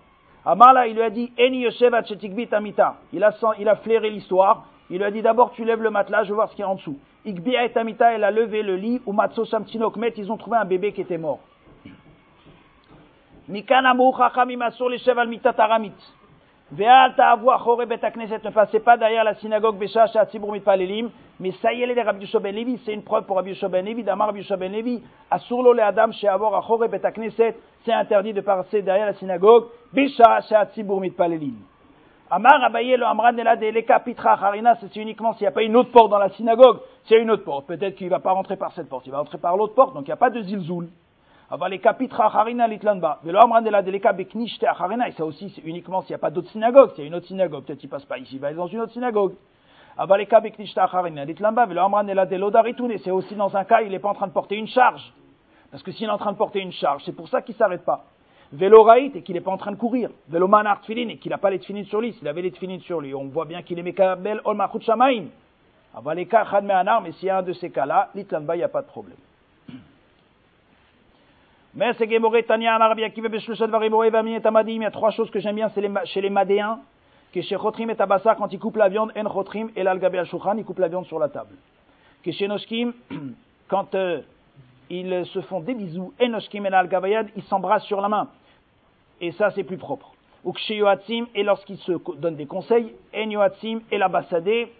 Amala, 0.46 0.86
il 0.86 0.94
lui 0.94 1.02
a 1.02 1.10
dit, 1.10 1.32
Eni 1.36 1.66
Chetikbit 1.72 2.48
Amita. 2.52 2.94
Il 3.12 3.24
a, 3.24 3.34
il 3.58 3.68
a 3.68 3.76
flairé 3.76 4.10
l'histoire. 4.10 4.66
Il 4.88 4.98
lui 4.98 5.04
a 5.04 5.10
dit, 5.10 5.20
d'abord, 5.20 5.50
tu 5.50 5.64
lèves 5.64 5.82
le 5.82 5.90
matelas, 5.90 6.22
je 6.22 6.28
veux 6.28 6.36
voir 6.36 6.48
ce 6.48 6.54
qu'il 6.54 6.62
y 6.62 6.64
a 6.64 6.68
en 6.68 6.76
dessous. 6.76 6.98
Ikbia 7.26 7.64
et 7.64 7.76
Amita, 7.76 8.12
elle 8.12 8.22
a 8.22 8.30
levé 8.30 8.62
le 8.62 8.76
lit, 8.76 9.02
ou 9.04 9.12
Matso 9.12 9.44
Samtinok 9.44 9.96
Met, 9.96 10.14
ils 10.16 10.30
ont 10.30 10.36
trouvé 10.36 10.56
un 10.56 10.64
bébé 10.64 10.92
qui 10.92 11.00
était 11.00 11.18
mort. 11.18 11.40
Mikana 13.48 13.94
Mouchacham 13.94 14.50
Imasur 14.50 14.88
les 14.88 14.98
Cheval 14.98 15.28
Mitat 15.28 15.54
ne 16.72 18.50
passez 18.50 18.80
pas 18.80 18.96
derrière 18.96 19.22
la 19.24 19.34
synagogue 19.36 19.78
Besha 19.78 20.06
Shatzibur 20.08 20.50
Mitpalelim, 20.50 21.10
mais 21.38 21.52
ça 21.62 21.72
y 21.72 21.82
est, 21.82 21.86
les 21.86 22.02
Rabbi 22.02 22.24
Yosha 22.24 22.40
Ben 22.40 22.54
Levi, 22.54 22.80
c'est 22.84 22.92
une 22.92 23.04
preuve 23.04 23.24
pour 23.24 23.36
Rabbi 23.36 23.50
Yosha 23.50 23.68
Ben 23.68 23.84
Levi, 23.84 24.02
d'Amar 24.02 24.28
Rabbi 24.28 24.40
Yosha 24.40 24.56
Ben 24.56 24.72
Levi, 24.72 25.00
Asurlo 25.30 25.72
le 25.72 25.82
Adam 25.82 26.10
Sheavor 26.10 26.56
Achore 26.56 26.88
bet 26.88 27.00
knesset, 27.14 27.56
c'est 27.84 27.92
interdit 27.92 28.32
de 28.32 28.40
passer 28.40 28.82
derrière 28.82 29.06
la 29.06 29.14
synagogue 29.14 29.66
Besha 29.92 30.40
Shatzibur 30.48 31.00
Mitpalelim. 31.00 31.54
Amar 32.28 32.64
Abaye 32.64 32.96
le 32.96 33.04
Amran 33.06 33.36
Elad 33.36 33.62
Eleka 33.62 34.00
Pitra 34.00 34.32
Harina, 34.32 34.74
c'est 34.80 34.96
uniquement 34.96 35.34
s'il 35.34 35.42
n'y 35.42 35.48
a 35.48 35.52
pas 35.52 35.62
une 35.62 35.76
autre 35.76 35.92
porte 35.92 36.10
dans 36.10 36.18
la 36.18 36.30
synagogue, 36.30 36.80
c'est 37.04 37.20
une 37.20 37.30
autre 37.30 37.44
porte. 37.44 37.66
Peut-être 37.68 37.94
qu'il 37.94 38.08
ne 38.08 38.10
va 38.10 38.18
pas 38.18 38.32
rentrer 38.32 38.56
par 38.56 38.72
cette 38.72 38.88
porte, 38.88 39.06
il 39.06 39.12
va 39.12 39.18
rentrer 39.18 39.38
par 39.38 39.56
l'autre 39.56 39.74
porte, 39.74 39.94
donc 39.94 40.02
il 40.02 40.10
n'y 40.10 40.14
a 40.14 40.16
pas 40.16 40.30
de 40.30 40.42
zilzoul. 40.42 40.88
Et 41.48 41.54
ça 45.12 45.24
aussi, 45.24 45.50
c'est 45.50 45.62
uniquement 45.62 46.02
s'il 46.02 46.10
n'y 46.10 46.14
a 46.14 46.18
pas 46.18 46.30
d'autre 46.30 46.50
synagogue. 46.50 46.90
S'il 46.90 47.04
y 47.04 47.06
a 47.06 47.06
une 47.06 47.14
autre 47.14 47.26
synagogue, 47.26 47.64
peut-être 47.64 47.84
il 47.84 47.88
passe 47.88 48.04
pas 48.04 48.18
ici, 48.18 48.34
il 48.34 48.40
va 48.40 48.52
dans 48.52 48.66
une 48.66 48.80
autre 48.80 48.92
synagogue. 48.92 49.34
C'est 53.02 53.10
aussi 53.10 53.34
dans 53.36 53.56
un 53.56 53.64
cas, 53.64 53.80
il 53.82 53.90
n'est 53.90 53.98
pas 53.98 54.08
en 54.08 54.14
train 54.14 54.26
de 54.26 54.32
porter 54.32 54.56
une 54.56 54.66
charge. 54.66 55.12
Parce 55.70 55.82
que 55.82 55.92
s'il 55.92 56.08
est 56.08 56.10
en 56.10 56.18
train 56.18 56.32
de 56.32 56.36
porter 56.36 56.60
une 56.60 56.72
charge, 56.72 57.02
c'est 57.04 57.14
pour 57.14 57.28
ça 57.28 57.42
qu'il 57.42 57.54
s'arrête 57.54 57.84
pas. 57.84 58.04
Vélo 58.52 58.82
raït, 58.82 59.14
et 59.14 59.22
qu'il 59.22 59.34
n'est 59.34 59.40
pas 59.40 59.52
en 59.52 59.56
train 59.56 59.72
de 59.72 59.76
courir. 59.76 60.10
Vélo 60.28 60.48
manar 60.48 60.80
tfilin, 60.80 61.08
et 61.08 61.16
qu'il 61.16 61.30
n'a 61.30 61.38
pas 61.38 61.50
les 61.50 61.60
tfilin 61.60 61.84
sur 61.84 62.00
lui. 62.00 62.12
S'il 62.14 62.28
avait 62.28 62.42
les 62.42 62.50
tfilin 62.50 62.80
sur 62.80 63.00
lui, 63.00 63.14
on 63.14 63.26
voit 63.26 63.44
bien 63.44 63.62
qu'il 63.62 63.78
est 63.78 63.82
mekabel 63.82 64.40
ol 64.44 64.56
shamaim. 64.80 65.26
Aval 65.94 66.16
les 66.16 66.28
chad 66.28 66.64
me'anar, 66.64 67.02
mais 67.02 67.12
s'il 67.12 67.28
y 67.28 67.30
a 67.30 67.38
un 67.38 67.42
de 67.42 67.52
ces 67.52 67.70
cas-là, 67.70 68.10
litlanba, 68.14 68.56
il 68.56 68.58
n'y 68.58 68.64
a 68.64 68.68
pas 68.68 68.82
de 68.82 68.86
problème. 68.86 69.16
Mais 69.68 69.74
c'est 69.74 69.74
Gemoré 69.74 69.74
Tania 69.74 69.74
Amar 69.74 69.74
Akiva 69.74 69.74
Beshloshat 69.74 69.74
Varimoré 69.74 69.74
Vami 69.74 69.74
et 69.74 71.44
Amadim. 71.44 71.65
Il 71.78 71.82
y 71.82 71.84
a 74.84 74.90
trois 74.90 75.10
choses 75.10 75.30
que 75.30 75.40
j'aime 75.40 75.56
bien 75.56 75.70
c'est 75.74 76.06
chez 76.06 76.22
les 76.22 76.30
Madéens. 76.30 76.80
Que 77.34 77.42
chez 77.42 77.56
Chotrim 77.56 77.90
et 77.90 77.96
Tabassar, 77.96 78.36
quand 78.36 78.50
ils 78.50 78.58
coupent 78.58 78.76
la 78.76 78.88
viande, 78.88 79.12
En 79.14 79.28
Chotrim 79.28 79.68
et 79.76 79.82
l'Algabé 79.82 80.18
al 80.18 80.26
ils 80.56 80.64
coupent 80.64 80.78
la 80.78 80.88
viande 80.88 81.04
sur 81.04 81.18
la 81.18 81.28
table. 81.28 81.54
Que 82.24 82.32
chez 82.32 82.48
Noshkim, 82.48 82.94
quand 83.68 83.94
euh, 83.94 84.22
ils 84.88 85.26
se 85.26 85.42
font 85.42 85.60
des 85.60 85.74
bisous, 85.74 86.14
En 86.18 86.28
Noshkim 86.28 86.64
et 86.64 86.70
l'Algabayad, 86.70 87.28
ils 87.36 87.42
s'embrassent 87.42 87.84
sur 87.84 88.00
la 88.00 88.08
main. 88.08 88.28
Et 89.20 89.32
ça, 89.32 89.50
c'est 89.50 89.64
plus 89.64 89.76
propre. 89.76 90.12
Ou 90.44 90.52
que 90.52 90.60
chez 90.60 90.76
Yoatzim, 90.76 91.26
et 91.34 91.42
lorsqu'ils 91.42 91.76
se 91.78 91.92
donnent 92.16 92.36
des 92.36 92.46
conseils, 92.46 92.94
En 93.14 93.28
Yoatzim 93.28 93.80
et 93.90 93.98
la 93.98 94.08
Bassadé, 94.08 94.72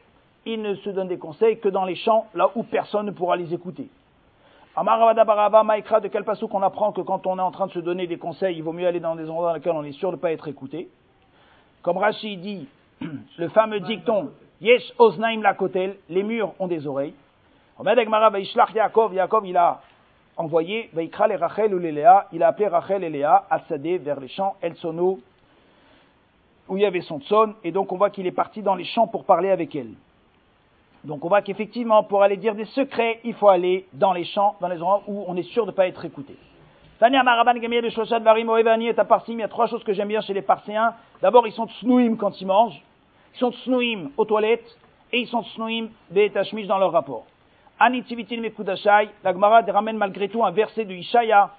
ils 0.46 0.62
ne 0.62 0.74
se 0.76 0.88
donnent 0.88 1.08
des 1.08 1.18
conseils 1.18 1.58
que 1.58 1.68
dans 1.68 1.84
les 1.84 1.96
champs, 1.96 2.26
là 2.34 2.50
où 2.54 2.62
personne 2.62 3.04
ne 3.04 3.10
pourra 3.10 3.36
les 3.36 3.52
écouter. 3.52 3.90
De 4.76 6.08
quel 6.08 6.24
passou 6.24 6.48
qu'on 6.48 6.62
apprend 6.62 6.92
que 6.92 7.00
quand 7.00 7.26
on 7.26 7.38
est 7.38 7.42
en 7.42 7.50
train 7.50 7.66
de 7.66 7.72
se 7.72 7.78
donner 7.78 8.06
des 8.06 8.18
conseils, 8.18 8.56
il 8.56 8.62
vaut 8.62 8.72
mieux 8.72 8.86
aller 8.86 9.00
dans 9.00 9.16
des 9.16 9.28
endroits 9.30 9.48
dans 9.48 9.54
lesquels 9.54 9.72
on 9.72 9.84
est 9.84 9.92
sûr 9.92 10.10
de 10.10 10.16
ne 10.16 10.20
pas 10.20 10.32
être 10.32 10.48
écouté? 10.48 10.88
Comme 11.82 11.96
Rashi 11.96 12.36
dit, 12.36 12.68
le 13.38 13.48
fameux 13.48 13.80
dicton, 13.80 14.30
Yesh 14.60 14.92
Oznaim 14.98 15.40
Lakotel, 15.40 15.96
les 16.10 16.22
murs 16.22 16.52
ont 16.58 16.66
des 16.66 16.86
oreilles. 16.86 17.14
Yaakov, 18.74 19.14
Yaakov 19.14 19.46
il 19.46 19.56
a 19.56 19.80
envoyé, 20.36 20.90
Vaikra 20.92 21.28
les 21.28 21.36
Rachel 21.36 21.74
ou 21.74 21.78
Léa, 21.78 22.26
il 22.32 22.42
a 22.42 22.48
appelé 22.48 22.68
Rachel 22.68 23.02
et 23.02 23.10
Léa 23.10 23.46
à 23.48 23.60
Sadé 23.60 23.96
vers 23.96 24.20
les 24.20 24.28
champs 24.28 24.56
El 24.60 24.76
Sono, 24.76 25.20
où 26.68 26.76
il 26.76 26.82
y 26.82 26.86
avait 26.86 27.00
son 27.00 27.20
tson, 27.20 27.54
et 27.64 27.72
donc 27.72 27.92
on 27.92 27.96
voit 27.96 28.10
qu'il 28.10 28.26
est 28.26 28.32
parti 28.32 28.62
dans 28.62 28.74
les 28.74 28.84
champs 28.84 29.06
pour 29.06 29.24
parler 29.24 29.50
avec 29.50 29.74
elle. 29.74 29.94
Donc 31.06 31.24
on 31.24 31.28
voit 31.28 31.40
qu'effectivement, 31.40 32.02
pour 32.02 32.24
aller 32.24 32.36
dire 32.36 32.56
des 32.56 32.64
secrets, 32.64 33.20
il 33.22 33.34
faut 33.34 33.48
aller 33.48 33.86
dans 33.92 34.12
les 34.12 34.24
champs, 34.24 34.56
dans 34.60 34.66
les 34.66 34.76
endroits 34.76 35.04
où 35.06 35.24
on 35.28 35.36
est 35.36 35.44
sûr 35.44 35.64
de 35.64 35.70
ne 35.70 35.76
pas 35.76 35.86
être 35.86 36.04
écouté. 36.04 36.34
Tania 36.98 37.22
Maraban 37.22 37.54
Gamir 37.60 37.80
de 37.80 37.90
Shoshad 37.90 38.24
Varim 38.24 38.48
Oevani 38.48 38.88
et 38.88 38.94
Parsim, 38.94 39.34
il 39.34 39.38
y 39.38 39.42
a 39.44 39.48
trois 39.48 39.68
choses 39.68 39.84
que 39.84 39.92
j'aime 39.92 40.08
bien 40.08 40.20
chez 40.20 40.34
les 40.34 40.42
Parséens. 40.42 40.94
D'abord, 41.22 41.46
ils 41.46 41.52
sont 41.52 41.68
tsnouim 41.68 42.16
quand 42.16 42.40
ils 42.40 42.46
mangent, 42.46 42.82
ils 43.34 43.38
sont 43.38 43.52
tsnouim 43.52 44.10
aux 44.16 44.24
toilettes, 44.24 44.66
et 45.12 45.20
ils 45.20 45.28
sont 45.28 45.42
tsnouim 45.42 45.90
des 46.10 46.30
tachmish 46.30 46.66
dans 46.66 46.78
leur 46.78 46.90
rapport. 46.90 47.24
Anitivitin 47.78 48.40
Mekudashai, 48.40 49.10
la 49.22 49.32
Gemara 49.32 49.60
ramène 49.60 49.98
malgré 49.98 50.28
tout 50.28 50.44
un 50.44 50.50
verset 50.50 50.86
de 50.86 50.94
Ishaya 50.94 51.50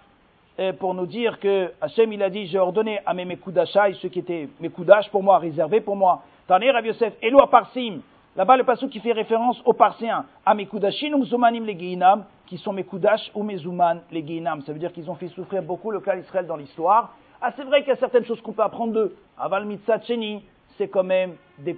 euh, 0.60 0.74
pour 0.74 0.94
nous 0.94 1.06
dire 1.06 1.40
que 1.40 1.72
Hachem 1.80 2.12
il 2.12 2.22
a 2.22 2.30
dit 2.30 2.48
j'ai 2.48 2.60
ordonné 2.60 3.00
à 3.06 3.14
mes 3.14 3.24
Mekudashai, 3.24 3.94
ceux 4.02 4.10
qui 4.10 4.20
étaient 4.20 4.50
Mekudash 4.60 5.10
pour 5.10 5.24
moi, 5.24 5.38
réservés 5.38 5.80
pour 5.80 5.96
moi. 5.96 6.24
Tania 6.48 6.74
Rav 6.74 6.86
Yosef, 6.86 7.14
Eloi 7.22 7.50
Parsim, 7.50 8.00
Là-bas, 8.38 8.56
le 8.56 8.63
passage 8.63 8.89
qui 8.89 9.00
fait 9.00 9.13
référence 9.13 9.60
aux 9.65 9.73
Parséens, 9.73 10.26
à 10.45 10.54
Mekudashin 10.54 11.12
ou 11.13 11.26
Zumanim 11.26 11.65
les 11.65 11.76
Geinam, 11.76 12.23
qui 12.45 12.60
sont 12.60 12.71
Mekudash 12.71 13.32
ou 13.34 13.41
Mezuman 13.41 14.02
les 14.12 14.23
Geinam. 14.23 14.62
Ça 14.62 14.73
veut 14.73 14.78
dire 14.78 14.93
qu'ils 14.93 15.10
ont 15.10 15.15
fait 15.15 15.30
souffrir 15.30 15.63
beaucoup 15.63 15.89
le 15.89 16.00
cas 16.02 16.15
d'Israël 16.15 16.45
dans 16.45 16.56
l'histoire. 16.56 17.15
Ah, 17.41 17.52
c'est 17.56 17.63
vrai 17.63 17.80
qu'il 17.80 17.89
y 17.89 17.93
a 17.93 17.95
certaines 17.95 18.26
choses 18.26 18.39
qu'on 18.41 18.54
peut 18.54 18.62
apprendre 18.62 18.93
d'eux. 18.93 19.15
Aval 19.39 19.65
Mitzat 19.65 20.02
Cheni, 20.02 20.43
c'est 20.78 20.88
quand 20.88 21.04
même 21.04 21.34
des, 21.58 21.73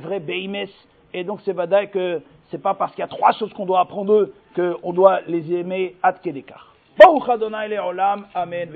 vrais 0.00 0.20
Beimes. 0.20 0.68
Et 1.12 1.24
donc, 1.24 1.40
c'est 1.44 1.52
vadaï 1.52 1.90
que 1.90 2.22
c'est 2.52 2.62
pas 2.62 2.74
parce 2.74 2.92
qu'il 2.92 3.00
y 3.00 3.04
a 3.04 3.08
trois 3.08 3.32
choses 3.32 3.52
qu'on 3.52 3.66
doit 3.66 3.80
apprendre 3.80 4.12
d'eux 4.12 4.34
qu'on 4.54 4.92
doit 4.92 5.22
les 5.26 5.52
aimer 5.52 5.96
ad 6.04 6.20
Kedekar. 6.22 6.72
Baruch 6.96 7.26
ve 7.26 7.52
Amen. 8.34 8.68